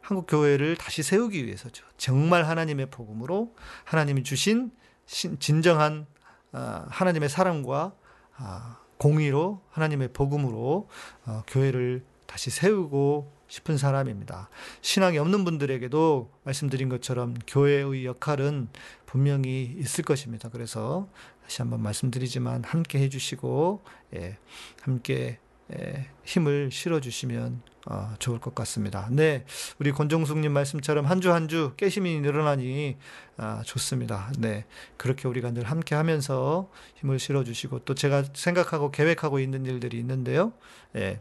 [0.00, 1.84] 한국 교회를 다시 세우기 위해서죠.
[1.96, 3.54] 정말 하나님의 복음으로
[3.84, 4.72] 하나님이 주신
[5.10, 6.06] 진정한
[6.52, 7.94] 어, 하나님의 사랑과
[8.36, 10.88] 아, 공의로 하나님의 복음으로
[11.26, 14.48] 어, 교회를 다시 세우고 싶은 사람입니다.
[14.80, 18.68] 신앙이 없는 분들에게도 말씀드린 것처럼 교회의 역할은
[19.06, 20.48] 분명히 있을 것입니다.
[20.48, 21.08] 그래서
[21.42, 23.82] 다시 한번 말씀드리지만 함께 해주시고
[24.14, 24.38] 예,
[24.82, 25.40] 함께
[25.72, 29.08] 예, 힘을 실어주시면 어, 좋을 것 같습니다.
[29.10, 29.44] 네,
[29.80, 32.96] 우리 권종숙님 말씀처럼 한 주 한 주 깨심이 늘어나니
[33.36, 34.30] 아, 좋습니다.
[34.38, 34.64] 네,
[34.96, 40.52] 그렇게 우리가 늘 함께 하면서 힘을 실어주시고 또 제가 생각하고 계획하고 있는 일들이 있는데요.
[40.94, 41.20] 예,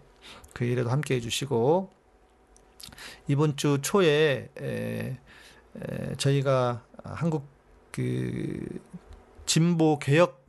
[0.53, 1.89] 그 일에도 함께 해주시고
[3.27, 5.17] 이번 주 초에 에,
[5.75, 7.47] 에, 저희가 한국
[7.91, 8.59] 그
[9.47, 10.39] 진보 개혁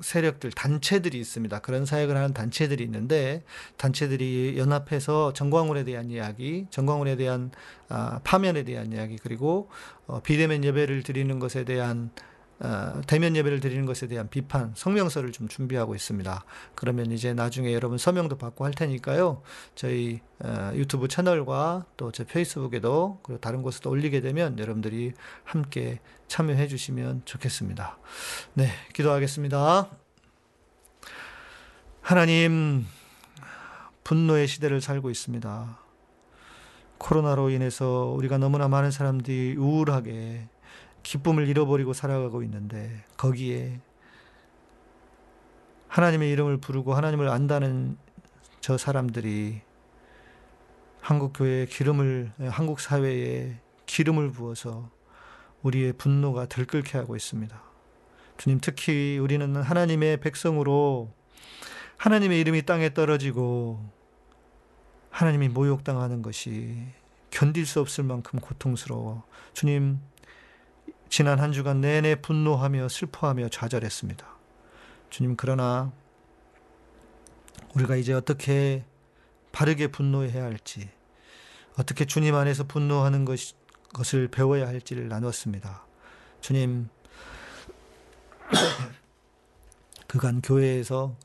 [0.00, 1.58] 세력들 단체들이 있습니다.
[1.60, 3.42] 그런 사역을 하는 단체들이 있는데
[3.76, 7.50] 단체들이 연합해서 정광훈에 대한 이야기, 정광훈에 대한
[7.88, 9.68] 아, 파면에 대한 이야기 그리고
[10.06, 12.10] 어, 비대면 예배를 드리는 것에 대한
[12.60, 16.44] 어, 대면 예배를 드리는 것에 대한 비판 성명서를 좀 준비하고 있습니다.
[16.74, 19.42] 그러면 이제 나중에 여러분 서명도 받고 할 테니까요.
[19.74, 25.12] 저희 어, 유튜브 채널과 또 제 페이스북에도 그리고 다른 곳에도 올리게 되면 여러분들이
[25.44, 27.96] 함께 참여해 주시면 좋겠습니다.
[28.54, 29.88] 네, 기도하겠습니다.
[32.00, 32.86] 하나님
[34.02, 35.78] 분노의 시대를 살고 있습니다.
[36.98, 40.48] 코로나로 인해서 우리가 너무나 많은 사람들이 우울하게
[41.02, 43.80] 기쁨을 잃어버리고 살아가고 있는데 거기에
[45.88, 47.96] 하나님의 이름을 부르고 하나님을 안다는
[48.60, 49.62] 저 사람들이
[51.00, 54.90] 한국 교회에 기름을 한국 사회에 기름을 부어서
[55.62, 57.62] 우리의 분노가 들끓게 하고 있습니다.
[58.36, 61.12] 주님 특히 우리는 하나님의 백성으로
[61.96, 63.84] 하나님의 이름이 땅에 떨어지고
[65.10, 66.78] 하나님이 모욕당하는 것이
[67.30, 69.24] 견딜 수 없을 만큼 고통스러워.
[69.52, 69.98] 주님
[71.08, 74.26] 지난 한 주간 내내 분노하며 슬퍼하며 좌절했습니다.
[75.10, 75.92] 주님, 그러나
[77.74, 78.84] 우리가 이제 어떻게
[79.52, 80.90] 바르게 분노해야 할지,
[81.78, 83.38] 어떻게 주님 안에서 분노하는 것,
[83.94, 85.84] 것을 배워야 할지를 나눴습니다.
[86.40, 86.88] 주님,
[90.06, 91.16] 그간 교회에서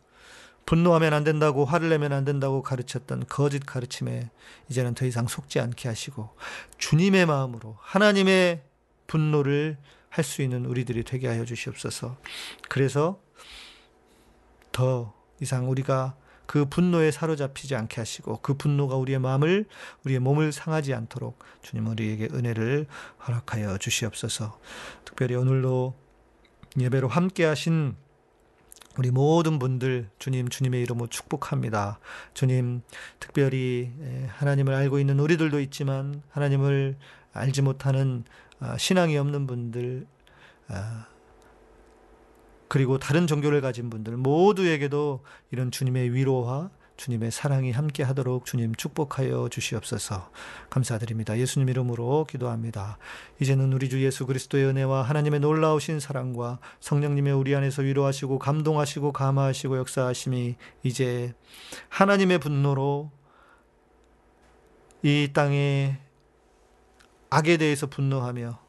[0.66, 4.30] 분노하면 안 된다고 화를 내면 안 된다고 가르쳤던 거짓 가르침에
[4.70, 6.30] 이제는 더 이상 속지 않게 하시고
[6.78, 8.64] 주님의 마음으로 하나님의
[9.08, 9.78] 분노를
[10.14, 12.18] 할 수 있는 우리들이 되게 하여 주시옵소서.
[12.70, 13.20] 그래서
[14.72, 19.66] 더 이상 우리가 그 분노에 사로잡히지 않게 하시고 그 분노가 우리의 마음을
[20.04, 22.86] 우리의 몸을 상하지 않도록 주님 우리에게 은혜를
[23.28, 24.60] 허락하여 주시옵소서.
[25.04, 25.96] 특별히 오늘도
[26.80, 27.96] 예배로 함께 하신
[29.00, 32.00] 우리 모든 분들 주님 주님의 이름으로 축복합니다.
[32.36, 32.84] 주님
[33.20, 33.92] 특별히
[34.28, 36.98] 하나님을 알고 있는 우리들도 있지만 하나님을
[37.34, 40.06] 알지 못하는 아, 신앙이 없는 분들
[40.70, 41.08] 아,
[42.68, 49.50] 그리고 다른 종교를 가진 분들 모두에게도 이런 주님의 위로와 주님의 사랑이 함께 하도록 주님 축복하여
[49.50, 50.30] 주시옵소서.
[50.70, 51.38] 감사드립니다.
[51.38, 52.98] 예수님 이름으로 기도합니다.
[53.42, 59.78] 이제는 우리 주 예수 그리스도의 은혜와 하나님의 놀라우신 사랑과 성령님의 우리 안에서 위로하시고 감동하시고 감화하시고
[59.80, 61.34] 역사하심이 이제
[61.90, 63.12] 하나님의 분노로
[65.02, 66.00] 이 땅에
[67.34, 68.60] 악에 대해서 분노하며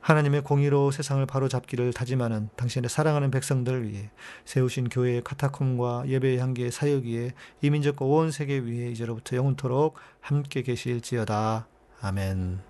[0.00, 4.10] 하나님의 공의로 세상을 바로잡기를 다짐하는 당신의 사랑하는 백성들을 위해
[4.44, 11.66] 세우신 교회의 카타콤과 예배의 향기의 사역 위에 이민족과 온 세계 위에 이제로부터 영원토록 함께 계실지어다.
[12.02, 12.60] 아멘.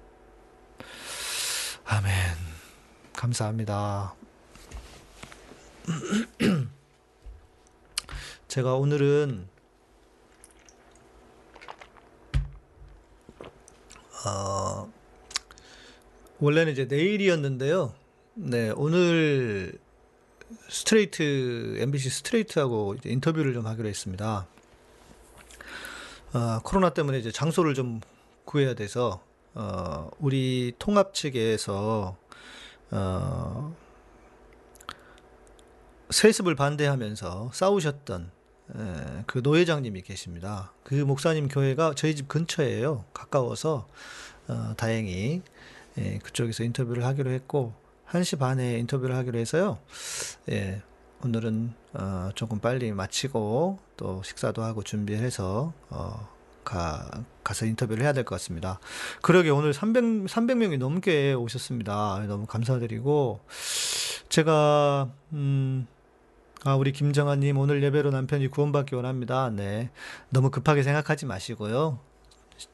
[1.87, 2.13] 아멘.
[3.17, 4.15] 감사합니다.
[8.47, 9.49] 제가 오늘은
[14.25, 14.93] 어
[16.39, 17.95] 원래는 이제 내일이었는데요.
[18.35, 19.79] 네, 오늘
[20.69, 24.47] 스트레이트 MBC 스트레이트하고 인터뷰를 좀 하기로 했습니다.
[26.33, 28.01] 어, 코로나 때문에 이제 장소를 좀
[28.45, 29.23] 구해야 돼서
[29.55, 32.17] 어, 우리 통합 측에서
[32.91, 33.77] 어,
[36.11, 38.40] 세습을 반대하면서 싸우셨던 에,
[39.27, 40.73] 그 노회장님이 계십니다.
[40.85, 43.05] 그 목사님 교회가 저희 집 근처예요.
[43.13, 43.87] 가까워서
[44.49, 45.43] 어, 다행히
[45.99, 47.73] 예, 그쪽에서 인터뷰를 하기로 했고
[48.11, 49.79] 1시 반에 인터뷰를 하기로 해서요.
[50.51, 50.83] 예,
[51.25, 56.29] 오늘은 어, 조금 빨리 마치고 또 식사도 하고 준비해서 어,
[56.65, 57.11] 가,
[57.45, 58.79] 가서 인터뷰를 해야 될 것 같습니다.
[59.23, 62.25] 그러게 오늘 300, 300명이 넘게 오셨습니다.
[62.29, 63.41] 너무 감사드리고
[64.29, 65.87] 제가 음,
[66.63, 69.49] 아, 우리 김정아님, 오늘 예배로 남편이 구원받기 원합니다.
[69.51, 69.89] 네.
[70.29, 71.99] 너무 급하게 생각하지 마시고요.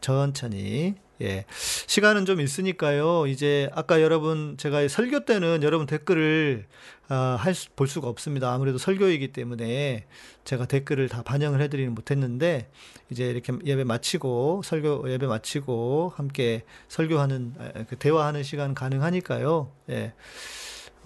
[0.01, 1.45] 천천히 예.
[1.87, 3.29] 시간은 좀 있으니까요.
[3.29, 6.67] 이제 아까 여러분 제가 설교 때는 여러분 댓글을
[7.09, 8.53] 아, 할 수, 볼 수가 없습니다.
[8.53, 10.07] 아무래도 설교이기 때문에
[10.43, 12.69] 제가 댓글을 다 반영을 해드리는 못했는데
[13.11, 19.71] 이제 이렇게 예배 마치고 설교 예배 마치고 함께 설교하는 그 대화하는 시간 가능하니까요.
[19.91, 20.13] 예.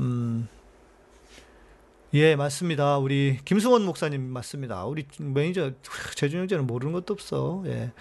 [0.01, 0.49] 음.
[2.13, 2.99] 예, 맞습니다.
[2.99, 4.85] 우리 김승원 목사님 맞습니다.
[4.85, 5.73] 우리 매니저
[6.17, 7.63] 재준 형제는 모르는 것도 없어.
[7.67, 7.93] 예.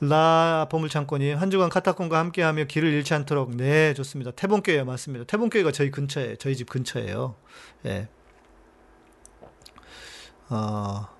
[0.00, 4.30] 라 보물창고님 한 주간 카타콤과 함께하며 길을 잃지 않도록 네 좋습니다.
[4.30, 5.26] 태봉교회 맞습니다.
[5.26, 7.34] 태봉교회가 저희 근처에 저희 집 근처에요.
[7.84, 8.08] 예.
[10.48, 11.19] 어.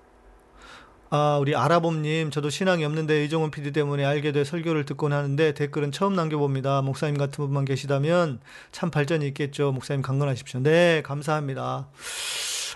[1.13, 5.91] 아, 우리 아라봄님, 저도 신앙이 없는데 이종훈 PD 때문에 알게 돼 설교를 듣곤 하는데 댓글은
[5.91, 6.81] 처음 남겨봅니다.
[6.83, 8.39] 목사님 같은 분만 계시다면
[8.71, 9.73] 참 발전이 있겠죠.
[9.73, 10.61] 목사님 강건하십시오.
[10.61, 11.89] 네, 감사합니다.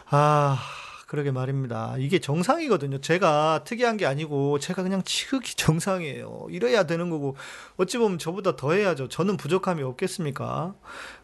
[0.09, 0.59] 아,
[1.07, 1.95] 그러게 말입니다.
[1.97, 2.99] 이게 정상이거든요.
[2.99, 6.47] 제가 특이한 게 아니고 제가 그냥 지극히 정상이에요.
[6.49, 7.37] 이래야 되는 거고
[7.77, 9.07] 어찌 보면 저보다 더 해야죠.
[9.07, 10.75] 저는 부족함이 없겠습니까?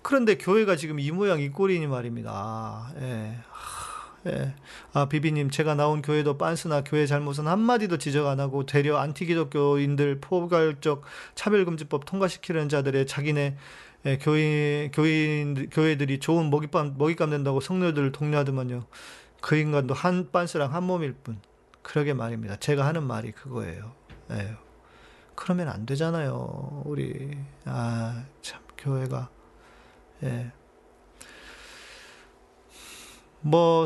[0.01, 2.93] 그런데 교회가 지금 이 모양 이 꼴이니 말입니다.
[3.01, 3.37] 예.
[4.27, 4.53] 예.
[4.93, 11.03] 아, 비비님, 제가 나온 교회도 빤스나 교회 잘못은 한마디도 지적 안 하고 되려 안티기독교인들 포괄적
[11.35, 13.57] 차별금지법 통과시키려는 자들의 자기네
[14.05, 18.85] 예, 교인, 교인, 교회들이 좋은 먹잇감, 먹잇감 된다고 성녀들을 독려하더만요.
[19.41, 21.39] 그 인간도 한 빤스랑 한 몸일 뿐.
[21.83, 22.55] 그러게 말입니다.
[22.57, 23.91] 제가 하는 말이 그거예요.
[24.31, 24.55] 예.
[25.35, 26.83] 그러면 안 되잖아요.
[26.85, 29.29] 우리, 아, 참, 교회가.
[30.23, 30.51] 예.
[33.41, 33.85] 뭐,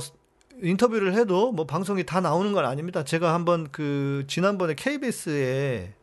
[0.65, 3.03] 인터뷰를 해도 뭐 방송이 다 나오는 건 아닙니다.
[3.03, 5.93] 제가 한번 그 지난번에 KBS에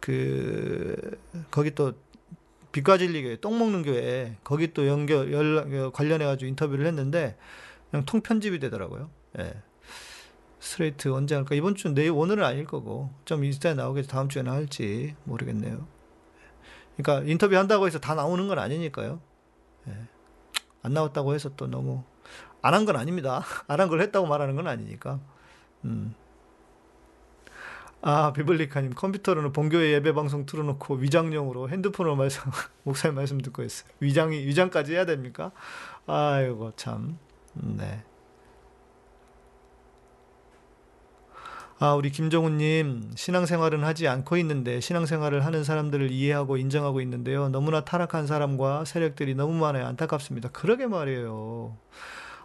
[0.00, 0.96] 그
[1.50, 1.92] 거기 또
[2.72, 7.36] 빛과 진리 교회 똥 먹는 교회 거기 또 연결 연락 관련해 가지고 인터뷰를 했는데
[7.90, 9.10] 그냥 통편집이 되더라고요.
[9.38, 9.54] 예.
[10.58, 11.54] 스트레이트 언제 할까?
[11.54, 15.86] 이번 주 내일 오늘은 아닐 거고 좀 인스타에 나오겠지 다음 주에 나올지 모르겠네요.
[16.96, 19.20] 그러니까 인터뷰 한다고 해서 다 나오는 건 아니니까요.
[19.88, 19.92] 예.
[20.82, 22.02] 안 나왔다고 해서 또 너무
[22.62, 23.42] 안 한 건 아닙니다.
[23.68, 25.20] 안 한 걸 했다고 말하는 건 아니니까.
[25.84, 26.14] 음.
[28.04, 32.42] 아, 비블리카님, 컴퓨터로는 본교회 예배 방송 틀어놓고 위장용으로 핸드폰으로 말씀,
[32.82, 33.88] 목사님 말씀 듣고 있어요.
[34.00, 35.52] 위장이, 위장까지 해야 됩니까?
[36.06, 37.18] 아이고, 참.
[37.54, 38.02] 네.
[41.78, 47.48] 아, 우리 김종훈님, 신앙생활은 하지 않고 있는데, 신앙생활을 하는 사람들을 이해하고 인정하고 있는데요.
[47.48, 49.86] 너무나 타락한 사람과 세력들이 너무 많아요.
[49.86, 50.50] 안타깝습니다.
[50.50, 51.76] 그러게 말이에요.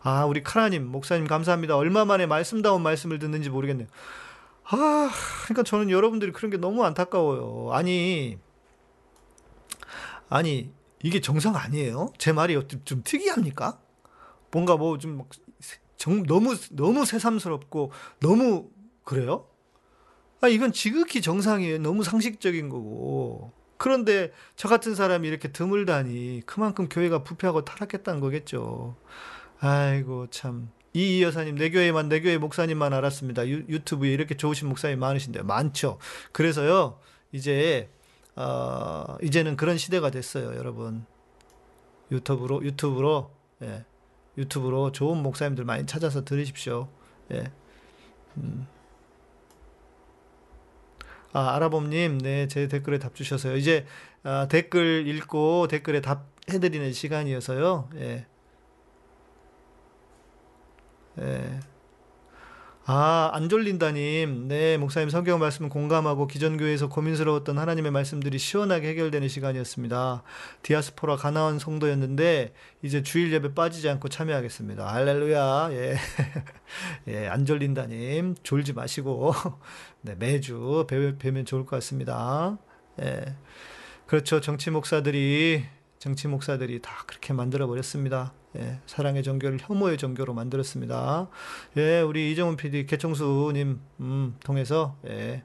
[0.07, 1.75] 아, 우리 카라님, 목사님 감사합니다.
[1.75, 3.89] 얼마 만에 말씀다운 말씀을 듣는지 모르겠네요.
[4.63, 5.09] 아,
[5.43, 7.73] 그러니까 저는 여러분들이 그런 게 너무 안타까워요.
[7.73, 8.37] 아니,
[10.29, 10.71] 아니,
[11.03, 12.13] 이게 정상 아니에요?
[12.17, 13.79] 제 말이 좀, 좀 특이합니까?
[14.51, 17.91] 뭔가 뭐 좀 너무, 너무 새삼스럽고,
[18.21, 18.69] 너무,
[19.03, 19.47] 그래요?
[20.41, 21.79] 아, 이건 지극히 정상이에요.
[21.79, 23.51] 너무 상식적인 거고.
[23.77, 28.95] 그런데 저 같은 사람이 이렇게 드물다니, 그만큼 교회가 부패하고 타락했다는 거겠죠.
[29.59, 30.69] 아이고, 참.
[30.93, 33.47] 이 여사님 내 교회만 내 교회 목사님만 알았습니다.
[33.47, 35.99] 유, 튜브에 이렇게 좋으신 목사님 많으신데 많죠.
[36.31, 36.99] 그래서요
[37.31, 37.89] 이제
[38.35, 41.05] 어, 이제는 그런 시대가 됐어요, 여러분.
[42.11, 43.31] 유튜브로 유튜브로
[43.61, 43.85] 예,
[44.37, 46.87] 유튜브로 좋은 목사님들 많이 찾아서 들으십시오.
[47.31, 47.51] 예.
[48.37, 48.67] 음.
[51.33, 53.57] 아, 아라봄님, 네, 제 댓글에 답 주셔서요.
[53.57, 53.85] 이제
[54.23, 57.89] 아, 댓글 읽고 댓글에 답 해드리는 시간이어서요.
[57.95, 58.25] 예.
[61.19, 61.59] 예.
[62.89, 64.47] 아, 안 졸린다님.
[64.47, 70.23] 네, 목사님 성경 말씀 공감하고 기존교회에서 고민스러웠던 하나님의 말씀들이 시원하게 해결되는 시간이었습니다.
[70.63, 72.53] 디아스포라 가나온 성도였는데,
[72.83, 74.87] 이제 주일 예배 빠지지 않고 참여하겠습니다.
[74.87, 75.69] 할렐루야.
[75.73, 75.97] 예.
[77.09, 78.35] 예, 안 졸린다님.
[78.41, 79.33] 졸지 마시고,
[80.01, 82.57] 네, 매주 뵈, 뵈면 좋을 것 같습니다.
[83.01, 83.35] 예.
[84.05, 84.39] 그렇죠.
[84.39, 85.65] 정치 목사들이,
[85.99, 88.33] 정치 목사들이 다 그렇게 만들어 버렸습니다.
[88.57, 91.27] 예, 사랑의 종교를 혐오의 종교로 만들었습니다.
[91.77, 95.43] 예, 우리 이정훈 PD 개청수님 음, 통해서 예,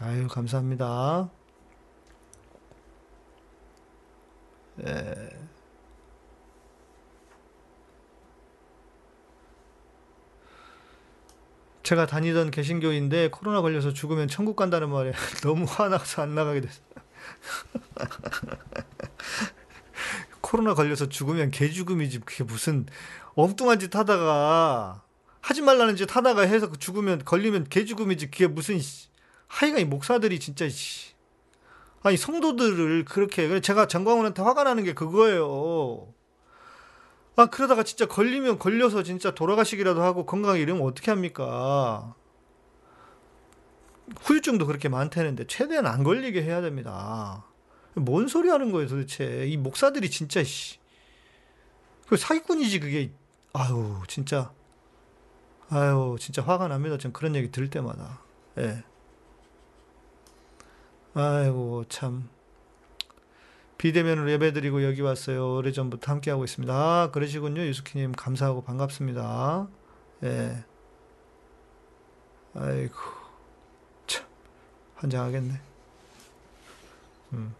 [0.00, 1.30] 아유 감사합니다.
[4.86, 5.44] 예.
[11.82, 15.12] 제가 다니던 개신교인데 코로나 걸려서 죽으면 천국 간다는 말에
[15.44, 17.03] 너무 화나서 안 나가게 됐어요.
[20.40, 22.86] 코로나 걸려서 죽으면 개죽음이지 그게 무슨
[23.34, 25.02] 엉뚱한 짓 하다가
[25.40, 28.80] 하지 말라는 짓 하다가 해서 죽으면 걸리면 개죽음이지 그게 무슨
[29.48, 30.66] 하여간 이 목사들이 진짜
[32.02, 36.12] 아니 성도들을 그렇게 제가 정광훈한테 화가 나는 게 그거예요.
[37.36, 42.14] 아 그러다가 진짜 걸리면 걸려서 진짜 돌아가시기라도 하고 건강에 이러면 어떻게 합니까?
[44.20, 47.44] 후유증도 그렇게 많다는데 최대한 안 걸리게 해야 됩니다.
[47.94, 49.46] 뭔 소리 하는 거예요 도대체?
[49.46, 50.78] 이 목사들이 진짜 씨.
[52.08, 53.12] 그 사기꾼이지 그게.
[53.52, 54.52] 아유 진짜.
[55.70, 56.98] 아유 진짜 화가 납니다.
[56.98, 58.20] 전 그런 얘기 들을 때마다.
[58.58, 58.84] 예.
[61.14, 62.28] 아이고 참.
[63.78, 65.56] 비대면으로 예배드리고 여기 왔어요.
[65.56, 66.74] 오래전부터 함께하고 있습니다.
[66.74, 68.12] 아 그러시군요 유스키님.
[68.12, 69.68] 감사하고 반갑습니다.
[70.24, 70.64] 예.
[72.54, 72.94] 아이고.
[72.94, 73.13] 참
[74.96, 75.60] 환장하겠네
[77.34, 77.54] 음.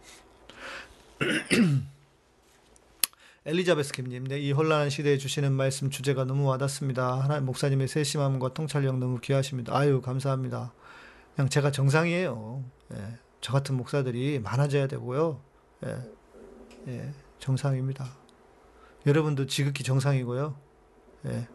[3.47, 7.19] 엘리자베스 김님, 네, 이 혼란한 시대에 주시는 말씀 주제가 너무 와닿습니다.
[7.21, 9.75] 하나님 목사님의 세심함과 통찰력 너무 귀하십니다.
[9.77, 10.73] 아유, 감사합니다.
[11.35, 12.63] 그냥 제가 정상이에요.
[12.95, 15.41] 예, 저 같은 목사들이 많아져야 되고요.
[15.85, 15.97] 예,
[16.87, 18.07] 예, 정상입니다.
[19.05, 20.55] 여러분도 지극히 정상이고요.
[21.27, 21.47] 예.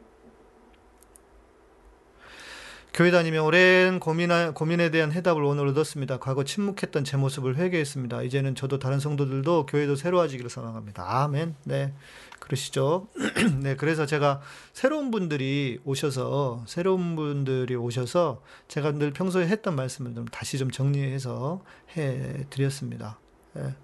[2.92, 6.18] 교회 다니며 오랜 고민, 고민에 대한 해답을 오늘 얻었습니다.
[6.18, 8.22] 과거 침묵했던 제 모습을 회개했습니다.
[8.22, 11.04] 이제는 저도 다른 성도들도 교회도 새로워지기를 소망합니다.
[11.22, 11.54] 아멘.
[11.64, 11.94] 네.
[12.40, 13.06] 그러시죠.
[13.62, 13.76] 네.
[13.76, 14.40] 그래서 제가
[14.72, 21.62] 새로운 분들이 오셔서, 새로운 분들이 오셔서 제가 늘 평소에 했던 말씀을 좀 다시 좀 정리해서
[21.96, 23.20] 해 드렸습니다.
[23.54, 23.74] 네.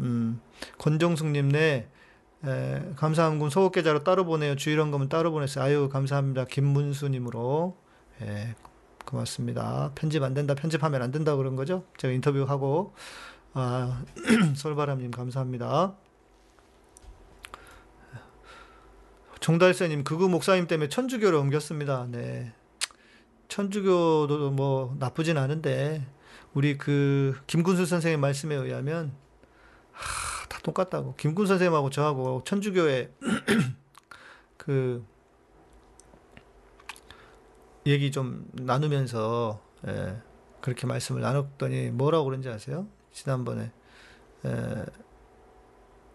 [0.00, 0.40] 음,
[0.76, 1.88] 권종숙님, 네.
[2.46, 4.56] 에, 감사함금 소극 계좌로 따로 보내요.
[4.56, 5.64] 주일원금은 따로 보냈어요.
[5.64, 6.46] 아유 감사합니다.
[6.46, 7.76] 김문수님으로
[8.22, 8.54] 예,
[9.04, 9.92] 고맙습니다.
[9.94, 10.54] 편집 안 된다.
[10.54, 11.84] 편집하면 안 된다 그런 거죠?
[11.98, 12.94] 제가 인터뷰하고
[13.52, 14.04] 아,
[14.56, 15.94] 솔바람님 감사합니다.
[19.40, 22.06] 종달새님 그구 목사님 때문에 천주교로 옮겼습니다.
[22.10, 22.52] 네.
[23.48, 26.06] 천주교도 뭐 나쁘진 않은데
[26.54, 29.12] 우리 그 김군수 선생의 말씀에 의하면
[29.92, 30.29] 하,
[30.62, 31.14] 똑같다고.
[31.16, 33.12] 김군 선생님하고 저하고 천주교회
[34.56, 35.04] 그
[37.86, 40.20] 얘기 좀 나누면서 예,
[40.60, 42.86] 그렇게 말씀을 나눴더니 뭐라고 그런지 아세요?
[43.12, 43.72] 지난번에
[44.44, 44.84] 예,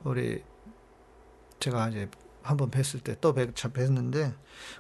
[0.04, 0.44] 우리
[1.60, 2.10] 제가 이제
[2.44, 4.34] 한번 뵀을 때 또 뵀는데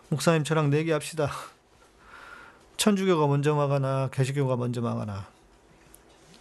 [0.09, 1.30] 목사님 저랑 내기합시다.
[2.78, 5.28] 천주교가 먼저 망하나 개신교가 먼저 망하나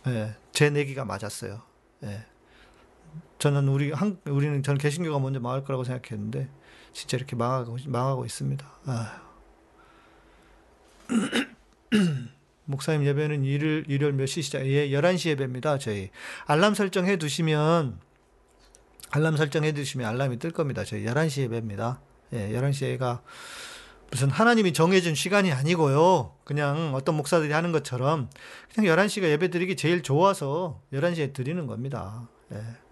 [0.08, 1.62] 예, 제 내기가 맞았어요.
[2.02, 2.26] 예.
[3.44, 6.48] 저는 우리 한 우리는 전 개신교가 먼저 망할 거라고 생각했는데
[6.94, 8.66] 진짜 이렇게 망하고 망하고 있습니다.
[8.86, 9.20] 아.
[12.64, 14.66] 목사님 예배는 일요일, 일요일 몇 시 시작?
[14.66, 15.76] 예, 11시 예배입니다.
[15.76, 16.08] 저희
[16.46, 17.98] 알람 설정해 두시면
[19.10, 20.82] 알람 설정해 두시면 알람이 뜰 겁니다.
[20.82, 22.00] 저희 11시 예배입니다.
[22.32, 23.20] 예, 11시가
[24.10, 26.34] 무슨 하나님이 정해준 시간이 아니고요.
[26.44, 28.30] 그냥 어떤 목사들이 하는 것처럼
[28.74, 32.26] 그냥 11시가 예배 드리기 제일 좋아서 11시에 드리는 겁니다.
[32.50, 32.83] 예.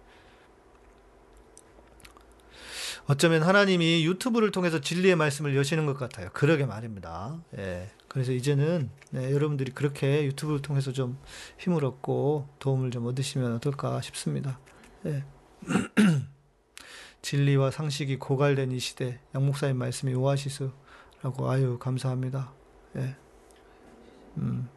[3.13, 6.31] 어쩌면 하나님이 유튜브를 통해서 진리의 말씀을 여시는 것 같아요.
[6.33, 7.43] 그러게 말입니다.
[7.59, 7.91] 예.
[8.09, 11.19] 그래서 이제는 네, 여러분들이 그렇게 유튜브를 통해서 좀
[11.59, 14.59] 힘을 얻고 도움을 좀 얻으시면 어떨까 싶습니다.
[15.05, 15.25] 예.
[17.21, 22.55] 진리와 상식이 고갈된 이 시대, 양목사님 말씀이 오아시스라고 아유 감사합니다.
[22.97, 23.15] 예.
[24.39, 24.71] 음.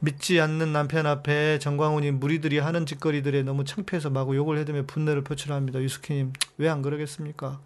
[0.00, 5.80] 믿지 않는 남편 앞에 정광훈이 무리들이 하는 짓거리들에 너무 창피해서 마구 욕을 해대며 분노를 표출합니다.
[5.80, 7.60] 유스키님 왜 안 그러겠습니까?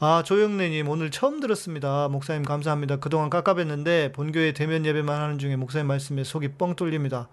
[0.00, 2.08] 아 조영래님 오늘 처음 들었습니다.
[2.08, 2.96] 목사님 감사합니다.
[2.96, 7.28] 그동안 깝깝했는데 본교회 대면 예배만 하는 중에 목사님 말씀에 속이 뻥 뚫립니다.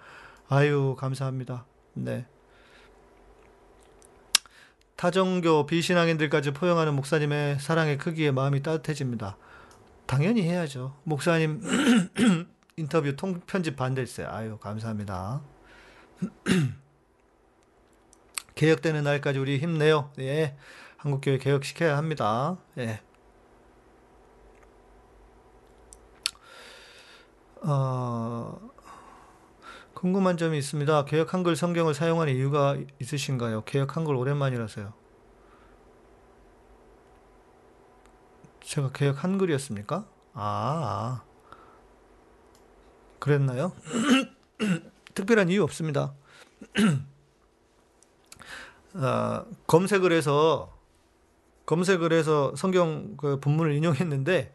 [0.47, 1.65] 아유 감사합니다.
[1.93, 2.25] 네.
[4.95, 9.37] 타종교 비신앙인들까지 포용하는 목사님의 사랑의 크기에 마음이 따뜻해집니다.
[10.05, 10.95] 당연히 해야죠.
[11.03, 11.61] 목사님
[12.79, 14.27] 인터뷰 통 편집 반대했어요.
[14.29, 15.41] 아유 감사합니다.
[18.55, 20.11] 개혁되는 날까지 우리 힘내요.
[20.19, 20.57] 예,
[20.97, 22.57] 한국교회 개혁시켜야 합니다.
[22.77, 23.01] 예.
[27.61, 28.57] 어,
[29.93, 31.05] 궁금한 점이 있습니다.
[31.05, 33.63] 개혁 한글 성경을 사용하는 이유가 있으신가요?
[33.65, 34.93] 개혁 한글 오랜만이라서요.
[38.61, 40.05] 제가 개혁 한글이었습니까?
[40.33, 41.23] 아.
[43.19, 43.23] 아.
[43.23, 43.73] 그랬나요?
[45.13, 46.13] 특별한 이유 없습니다.
[48.93, 50.75] 어, 검색을 해서
[51.65, 54.53] 검색을 해서 성경 그 본문을 인용했는데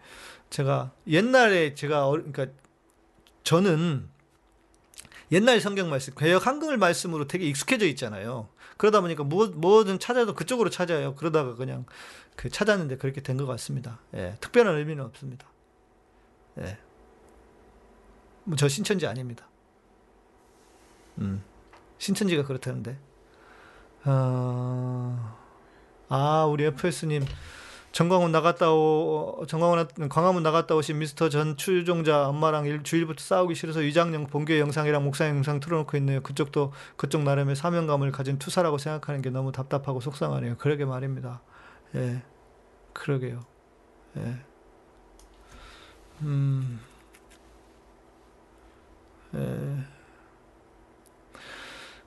[0.51, 2.47] 제가 옛날에 제가 어, 그러니까
[3.45, 4.09] 저는
[5.33, 8.49] 옛날 성경 말씀 개혁 한글 말씀으로 되게 익숙해져 있잖아요.
[8.77, 11.15] 그러다 보니까 뭐, 뭐든 찾아도 그쪽으로 찾아요.
[11.15, 11.87] 그러다가 그냥
[12.37, 14.01] 그 찾았는데 그렇게 된 것 같습니다.
[14.15, 15.47] 예, 특별한 의미는 없습니다.
[16.61, 16.79] 예.
[18.45, 19.47] 뭐 저 신천지 아닙니다.
[21.19, 21.43] 음.
[21.99, 22.99] 신천지가 그렇다는데.
[24.05, 25.37] 어...
[26.09, 27.25] 아, 우리 FS님.
[27.93, 33.81] 정광훈 나갔다 오, 정광훈, 광화문 나갔다 오신 미스터 전 추종자 엄마랑 일, 주일부터 싸우기 싫어서
[33.81, 36.21] 위장영 본교 영상이랑 목사님 영상 틀어놓고 있네요.
[36.21, 40.57] 그쪽도 그쪽 나름의 사명감을 가진 투사라고 생각하는 게 너무 답답하고 속상하네요.
[40.59, 41.41] 그러게 말입니다.
[41.95, 42.23] 예.
[42.95, 43.45] 그러게요.
[44.17, 44.39] 예.
[46.23, 46.81] 음.
[49.35, 49.85] 예.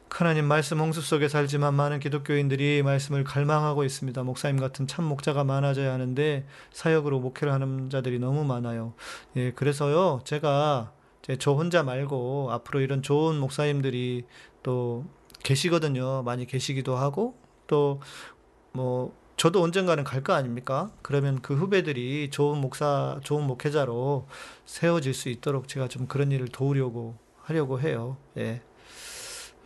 [0.10, 4.24] 하나님 말씀 홍수 속에 살지만 많은 기독교인들이 말씀을 갈망하고 있습니다.
[4.24, 8.94] 목사님 같은 참 목자가 많아져야 하는데 사역으로 목회를 하는 자들이 너무 많아요.
[9.36, 10.92] 예, 그래서요, 제가
[11.38, 14.26] 저 혼자 말고 앞으로 이런 좋은 목사님들이
[14.64, 15.06] 또
[15.44, 16.24] 계시거든요.
[16.24, 20.92] 많이 계시기도 하고 또뭐 저도 언젠가는 갈 거 아닙니까?
[21.04, 24.28] 그러면 그 후배들이 좋은 목사, 좋은 목회자로
[24.66, 28.18] 세워질 수 있도록 제가 좀 그런 일을 도우려고 하려고 해요.
[28.38, 28.62] 예.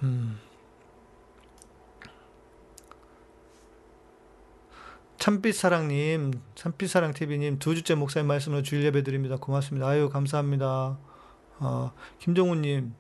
[0.04, 0.40] 음.
[5.18, 9.38] 참빛사랑님, 참빛사랑TV님, 두 주째 목사님 말씀으로 주일 예배 드립니다.
[9.38, 9.88] 고맙습니다.
[9.88, 10.98] 아유, 감사합니다.
[11.60, 12.94] 어, 김종훈님,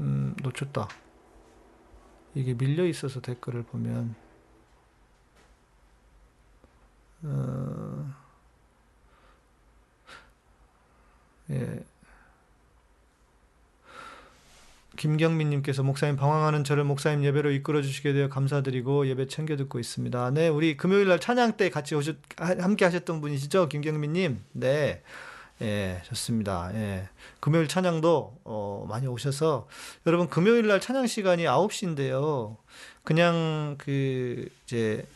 [0.00, 0.88] 음, 놓쳤다.
[2.34, 4.14] 이게 밀려 있어서 댓글을 보면,
[7.24, 8.14] 어,
[11.50, 11.84] 예.
[14.96, 20.30] 김경민님께서 목사님 방황하는 저를 목사님 예배로 이끌어 주시게 되어 감사드리고 예배 챙겨 듣고 있습니다.
[20.30, 24.44] 네, 우리 금요일 날 찬양 때 같이 오셨 함께 하셨던 분이시죠, 김경민님.
[24.52, 25.02] 네,
[25.62, 26.70] 예, 좋습니다.
[26.74, 27.08] 예,
[27.40, 29.68] 금요일 찬양도 어, 많이 오셔서
[30.06, 32.56] 여러분 금요일 날 찬양 시간이 9시인데요.
[33.04, 35.06] 그냥 그 이제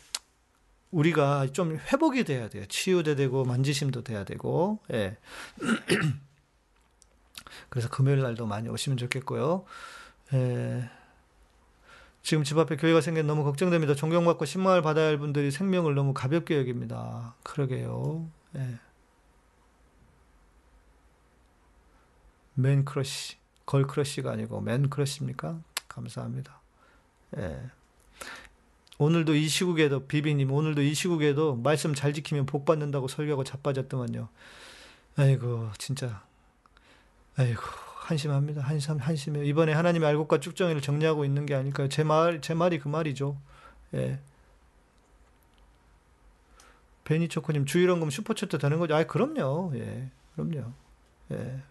[0.92, 2.64] 우리가 좀 회복이 돼야 돼요.
[2.66, 4.78] 치유도 되고 만지심도 돼야 되고.
[4.92, 5.16] 예.
[7.68, 9.64] 그래서 금요일 날도 많이 오시면 좋겠고요.
[10.34, 10.88] 예.
[12.22, 13.94] 지금 집 앞에 교회가 생겨 너무 걱정됩니다.
[13.94, 17.34] 존경받고 신망을 받아야 할 분들이 생명을 너무 가볍게 여깁니다.
[17.42, 18.28] 그러게요.
[18.56, 18.78] 예.
[22.56, 23.36] 맨 크러쉬,
[23.66, 25.60] 걸 크러쉬가 아니고 맨 크러쉬입니까?
[25.88, 26.60] 감사합니다.
[27.38, 27.60] 예.
[28.98, 34.28] 오늘도 이 시국에도 비비님 오늘도 이 시국에도 말씀 잘 지키면 복 받는다고 설교하고 자빠졌더만요.
[35.16, 36.22] 아이고 진짜
[37.36, 37.60] 아이고
[37.96, 38.62] 한심합니다.
[38.62, 39.44] 한심 한심해요.
[39.44, 41.88] 이번에 하나님의 알곡과 쭉정이를 정리하고 있는 게 아닐까요?
[41.88, 43.36] 제 말 제 말이 그 말이죠.
[43.94, 44.18] 예.
[47.04, 48.94] 베니초코님 주일원금 슈퍼챗도 되는 거죠?
[48.96, 49.72] 아 그럼요.
[49.76, 50.72] 예, 그럼요.
[51.32, 51.62] 예.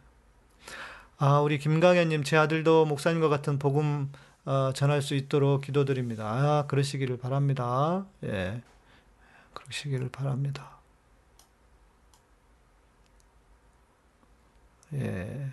[1.18, 4.12] 아 우리 김강현님 제 아들도 목사님과 같은 복음
[4.46, 6.26] 어, 전할 수 있도록 기도드립니다.
[6.26, 8.06] 아 그러시기를 바랍니다.
[8.24, 8.62] 예,
[9.54, 10.80] 그러시기를 바랍니다.
[14.94, 15.52] 예.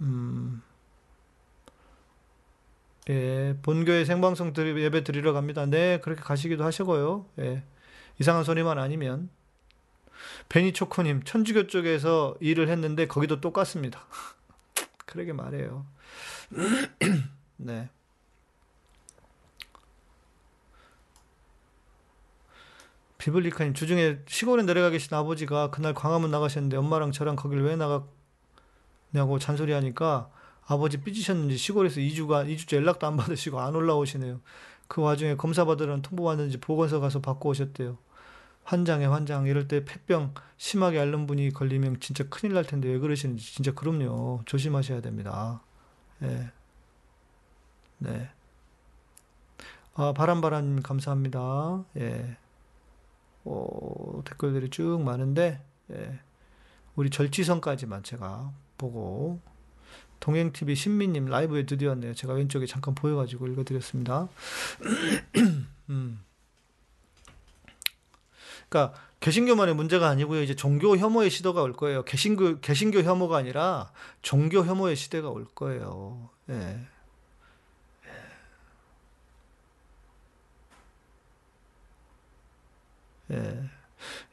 [0.00, 0.62] 음.
[3.10, 5.66] 예, 본교회 생방송 예배 드리러 갑니다.
[5.66, 7.26] 네, 그렇게 가시기도 하시고요.
[7.40, 7.62] 예,
[8.18, 9.28] 이상한 소리만 아니면.
[10.48, 14.04] 베니초코님, 천주교 쪽에서 일을 했는데 거기도 똑같습니다.
[15.06, 15.86] 그러게 말해요.
[17.56, 17.88] 네.
[23.18, 30.28] 비블리카님, 주중에 시골에 내려가 계신 아버지가 그날 광화문 나가셨는데 엄마랑 저랑 거길 왜 나갔냐고 잔소리하니까
[30.66, 34.40] 아버지 삐지셨는지 시골에서 2주가 2주째 연락도 안 받으시고 안 올라오시네요.
[34.88, 37.96] 그 와중에 검사 받으러 통보 왔는지 보건소 가서 받고 오셨대요.
[38.64, 43.54] 환장에 환장 이럴 때 폐병 심하게 앓는 분이 걸리면 진짜 큰일 날 텐데 왜 그러시는지
[43.54, 44.42] 진짜 그럼요.
[44.46, 45.62] 조심하셔야 됩니다.
[46.22, 46.50] 예.
[47.98, 48.30] 네.
[49.94, 51.84] 아, 바람바람님 감사합니다.
[51.98, 52.36] 예.
[53.44, 55.62] 오, 댓글들이 쭉 많은데,
[55.92, 56.18] 예.
[56.96, 59.40] 우리 절지선까지만 제가 보고
[60.20, 62.14] 동행TV 신미님 라이브에 드디어 왔네요.
[62.14, 64.28] 제가 왼쪽에 잠깐 보여가지고 읽어드렸습니다.
[65.90, 66.24] 음.
[68.74, 70.42] 그러니까 개신교만의 문제가 아니고요.
[70.42, 72.04] 이제 종교 혐오의 시대가 올 거예요.
[72.04, 76.28] 개신교 개신교 혐오가 아니라 종교 혐오의 시대가 올 거예요.
[76.50, 76.80] 예.
[83.30, 83.70] 예.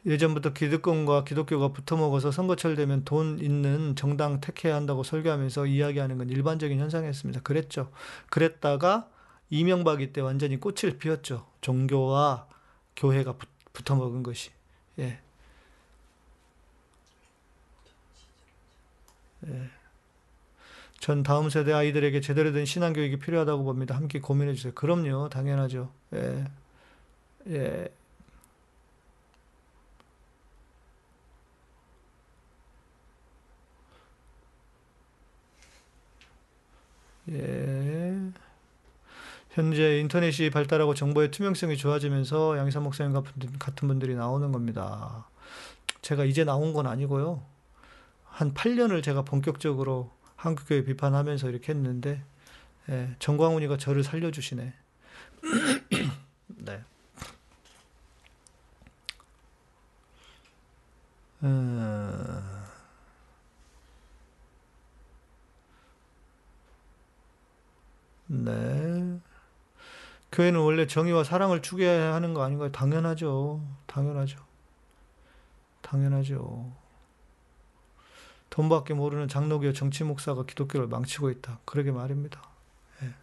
[0.07, 6.79] 예전부터 기득권과 기독교가 붙어먹어서 선거철 되면 돈 있는 정당 택해야 한다고 설교하면서 이야기하는 건 일반적인
[6.79, 7.41] 현상이었습니다.
[7.41, 7.91] 그랬죠.
[8.31, 9.07] 그랬다가
[9.51, 11.45] 이명박이 때 완전히 꽃을 피웠죠.
[11.61, 12.47] 종교와
[12.95, 14.51] 교회가 붙 어 먹은 것이.
[14.99, 15.19] 예.
[19.47, 19.69] 예.
[20.99, 23.95] 전 다음 세대 아이들에게 제대로 된 신앙 교육이 필요하다고 봅니다.
[23.95, 24.73] 함께 고민해 주세요.
[24.73, 25.29] 그럼요.
[25.29, 25.91] 당연하죠.
[26.13, 26.45] 예.
[27.47, 27.89] 예.
[37.29, 38.00] 예.
[39.51, 43.21] 현재 인터넷이 발달하고 정보의 투명성이 좋아지면서 양희삼 목사님
[43.59, 45.27] 같은 분들이 나오는 겁니다.
[46.01, 47.43] 제가 이제 나온 건 아니고요.
[48.23, 52.23] 한 8년을 제가 본격적으로 한국교회 비판하면서 이렇게 했는데,
[52.89, 54.73] 예, 정광훈이가 저를 살려주시네.
[56.47, 56.83] 네.
[61.43, 62.61] 음...
[68.27, 68.90] 네.
[70.31, 72.71] 교회는 원래 정의와 사랑을 추구해야 하는 거 아닌가요?
[72.71, 73.61] 당연하죠.
[73.85, 74.39] 당연하죠.
[75.81, 76.71] 당연하죠.
[78.49, 81.59] 돈밖에 모르는 장로교 정치 목사가 기독교를 망치고 있다.
[81.65, 82.41] 그러게 말입니다.
[83.03, 83.13] 예.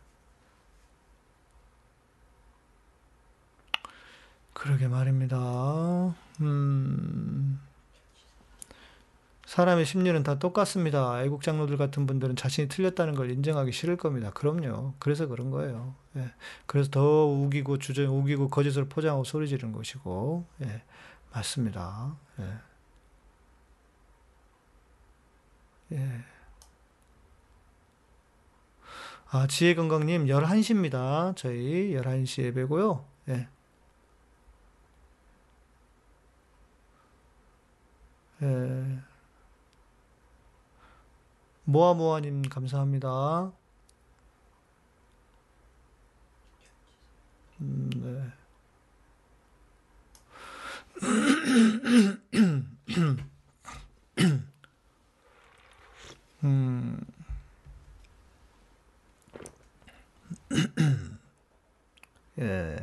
[4.53, 6.15] 그러게 말입니다.
[6.41, 7.68] 음.
[9.59, 11.21] 사람의 심리는 다 똑같습니다.
[11.25, 14.31] 애국 장로들 같은 분들은 자신이 틀렸다는 걸 인정하기 싫을 겁니다.
[14.31, 14.95] 그럼요.
[15.01, 15.97] 그래서 그런 거예요.
[16.15, 16.33] 예.
[16.67, 20.85] 그래서 더 우기고 주저 우기고 거짓을 포장하고 소리 지르는 것이고, 예.
[21.33, 22.17] 맞습니다.
[22.39, 22.45] 예.
[25.97, 26.25] 예.
[29.31, 31.35] 아, 지혜건강님, 11시입니다.
[31.35, 33.05] 저희 11시 예배고요.
[33.31, 33.49] 예.
[38.43, 39.09] 예.
[41.69, 43.53] 모아모아님 감사합니다.
[47.61, 48.33] 음, 네.
[56.45, 57.01] 음.
[62.39, 62.77] 예.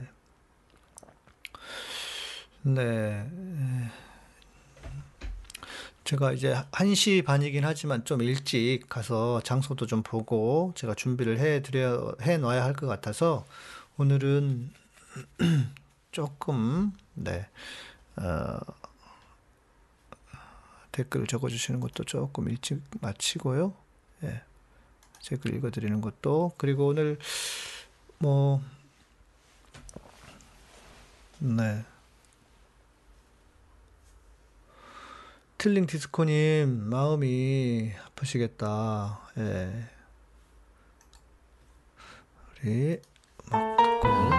[2.62, 3.28] 네.
[6.26, 12.16] 제가 이제 1시 반이긴 하지만 좀 일찍 가서 장소도 좀 보고 제가 준비를 해 드려
[12.22, 13.46] 해 놔야 할 것 같아서
[13.98, 14.72] 오늘은
[16.12, 17.48] 조금 네.
[18.16, 18.60] 어,
[20.92, 23.74] 댓글을 적어 주시는 것도 조금 일찍 마치고요.
[24.24, 24.42] 예.
[25.26, 27.20] 댓글 읽어 드리는 것도 그리고 오늘
[28.18, 28.62] 뭐
[31.40, 31.84] 네.
[35.58, 39.22] 틀링 디스코님, 마음이 아프시겠다.
[39.38, 39.90] 예.
[42.64, 43.00] 우리,
[43.50, 44.35] 막 듣고.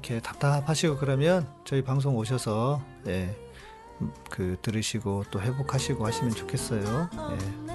[0.00, 3.36] 이렇게 답답하시고 그러면 저희 방송 오셔서, 예,
[4.00, 7.10] 음, 그, 들으시고 또 회복하시고 하시면 좋겠어요.
[7.12, 7.70] 예.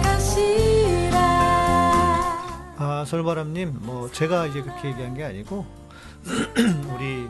[0.00, 1.20] 가시라
[2.78, 3.04] 아,
[3.80, 5.66] 뭐, 제가 이제 그렇게 얘기한 게 아니고,
[6.94, 7.28] 우리,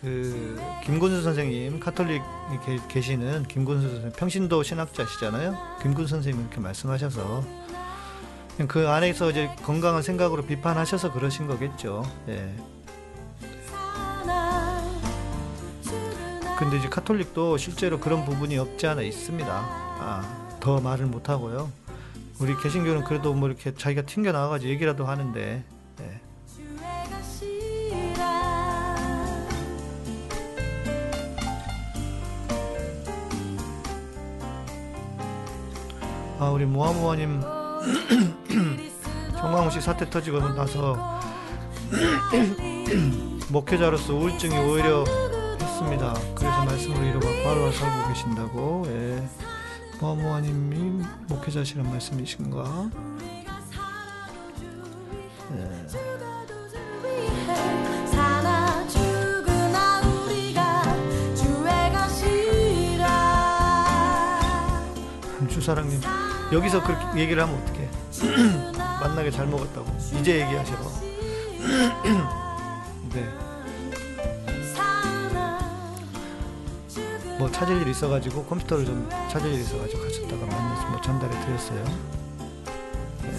[0.00, 2.22] 그, 김군수 선생님, 카톨릭
[2.66, 5.56] 계, 계시는 김군수 선생님, 평신도 신학자시잖아요?
[5.82, 7.42] 김군수 선생님이 그렇게 말씀하셔서,
[8.68, 12.04] 그 안에서 이제 건강한 생각으로 비판하셔서 그러신 거겠죠.
[12.28, 12.54] 예.
[16.58, 19.50] 근데 이제 카톨릭도 실제로 그런 부분이 없지 않아 있습니다.
[19.50, 21.70] 아, 더 말을 못 하고요.
[22.38, 25.64] 우리 개신교는 그래도 뭐 이렇게 자기가 튕겨 나와가지고 얘기라도 하는데,
[36.38, 37.40] 아, 우리 모아모아님
[39.40, 41.18] 정광훈 씨 사태 터지고 나서
[43.48, 45.04] 목회자로서 우울증이 오히려
[45.58, 46.12] 했습니다.
[46.34, 48.84] 그래서 말씀을 이루고 바로 살고 계신다고.
[48.88, 49.26] 예.
[49.98, 52.90] 모아모아님이 목회자시란 말씀이신가?
[55.56, 55.86] 예.
[65.48, 66.00] 주사랑님
[66.52, 67.88] 여기서 그렇게 얘기를 하면 어떡해?
[69.00, 69.86] 만나게 잘 먹었다고
[70.20, 70.74] 이제 얘기하셔.
[73.12, 73.28] 네.
[77.38, 81.84] 뭐 찾을 일 있어가지고 컴퓨터를 좀 찾을 일 있어가지고 가셨다가 만나서 뭐 전달해 드렸어요.
[83.22, 83.30] 네.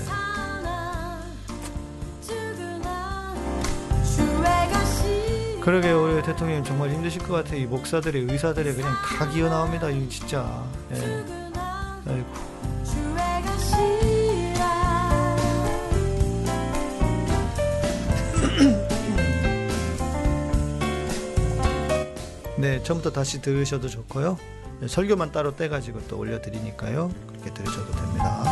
[5.61, 7.59] 그러게요, 우리 대통령 정말 힘드실 것 같아요.
[7.59, 9.89] 이 목사들의 의사들의 그냥 다 기어 나옵니다.
[9.89, 10.63] 이 진짜.
[10.93, 11.25] 예.
[12.07, 12.46] 아이고.
[22.57, 24.37] 네, 처음부터 다시 들으셔도 좋고요.
[24.79, 27.11] 네, 설교만 따로 떼가지고 또 올려드리니까요.
[27.27, 28.43] 그렇게 들으셔도 됩니다.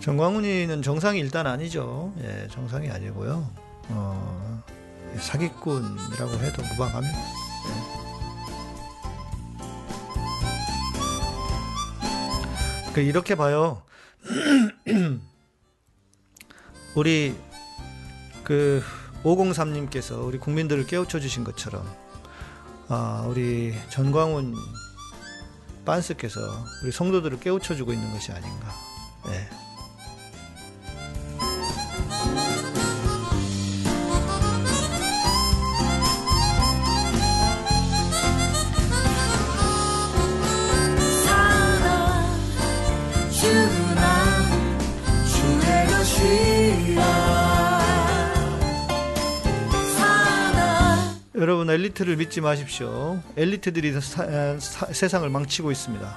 [0.00, 2.12] 정광훈이는 정상이 일단 아니죠.
[2.22, 3.46] 예, 정상이 아니고요.
[3.90, 4.62] 어,
[5.18, 7.39] 사기꾼이라고 해도 무방합니다.
[12.92, 13.82] 그 이렇게 봐요.
[16.94, 17.36] 우리
[18.42, 18.82] 그
[19.22, 21.86] 503님께서 우리 국민들을 깨우쳐 주신 것처럼
[22.88, 24.54] 아, 우리 전광훈
[25.84, 26.40] 빤스께서
[26.82, 28.74] 우리 성도들을 깨우쳐 주고 있는 것이 아닌가.
[29.28, 29.59] 예.
[51.40, 53.20] 여러분 엘리트를 믿지 마십시오.
[53.36, 56.16] 엘리트들이 사- 사- 세상을 망치고 있습니다.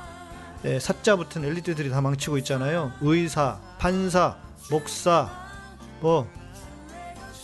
[0.65, 2.91] 예, 사자 붙은 엘리트들이 다 망치고 있잖아요.
[3.01, 4.35] 의사, 판사,
[4.69, 5.29] 목사,
[6.01, 6.27] 뭐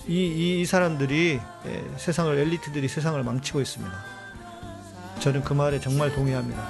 [0.07, 3.93] 이, 이, 이 사람들이 예, 세상을 엘리트들이 세상을 망치고 있습니다.
[5.19, 6.61] 저는 그 말에 정말 동의합니다.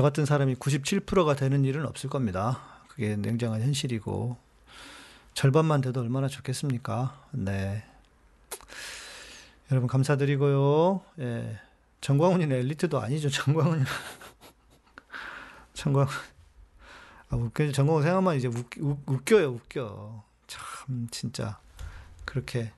[0.00, 2.62] 저 같은 사람이 97%가 되는 일은 없을 겁니다.
[2.88, 4.38] 그게 냉정한 현실이고
[5.34, 7.22] 절반만 돼도 얼마나 좋겠습니까?
[7.32, 7.84] 네.
[9.70, 11.02] 여러분 감사드리고요.
[11.18, 11.60] 예.
[12.00, 13.28] 정광훈이는 엘리트도 아니죠.
[13.28, 13.84] 정광훈이
[15.74, 16.06] 정광
[17.28, 19.50] 아 웃겨 정광훈 생각만 이제 웃, 웃, 웃 겨요.
[19.50, 20.24] 웃겨.
[20.46, 21.60] 참 진짜
[22.24, 22.72] 그렇게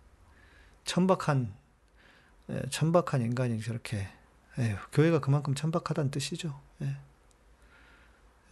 [0.85, 1.55] 천박한
[2.51, 4.09] 예, 천박한 인간이 저렇게
[4.59, 6.61] 에휴, 교회가 그만큼 천박하다는 뜻이죠.
[6.83, 6.97] 예.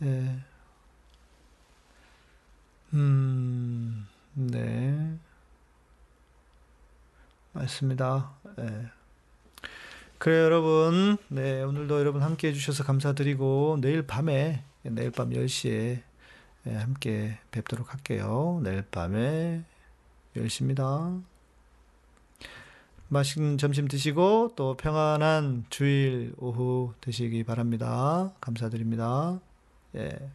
[0.02, 0.40] 예.
[2.94, 5.18] 음, 네.
[7.52, 8.32] 맞습니다.
[8.58, 8.86] 예.
[10.18, 11.18] 그래요, 여러분.
[11.28, 16.02] 네, 오늘도 여러분 함께 해 주셔서 감사드리고, 내일 밤에, 내일 밤 10시에
[16.66, 18.60] 예, 함께 뵙도록 할게요.
[18.62, 19.64] 내일 밤에
[20.36, 21.22] 10시입니다.
[23.08, 28.32] 맛있는 점심 드시고, 또 평안한 주일 오후 되시기 바랍니다.
[28.40, 29.40] 감사드립니다.
[29.96, 30.30] 예.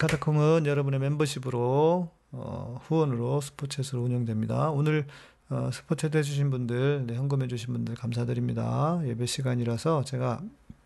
[0.00, 4.70] 카타콤은 여러분의 멤버십으로 어, 후원으로 스포츠에서 운영됩니다.
[4.70, 5.06] 오늘
[5.48, 9.00] 어, 스포츠에 해주신 분들, 네, 헌금해주신 분들 감사드립니다.
[9.04, 10.42] 예배 시간이라서 제가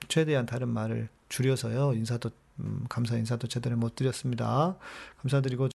[0.09, 2.31] 최대한 다른 말을 줄여서요 인사도
[2.61, 4.77] 음, 감사 인사도 제대로 못 드렸습니다.
[5.19, 5.67] 감사드리고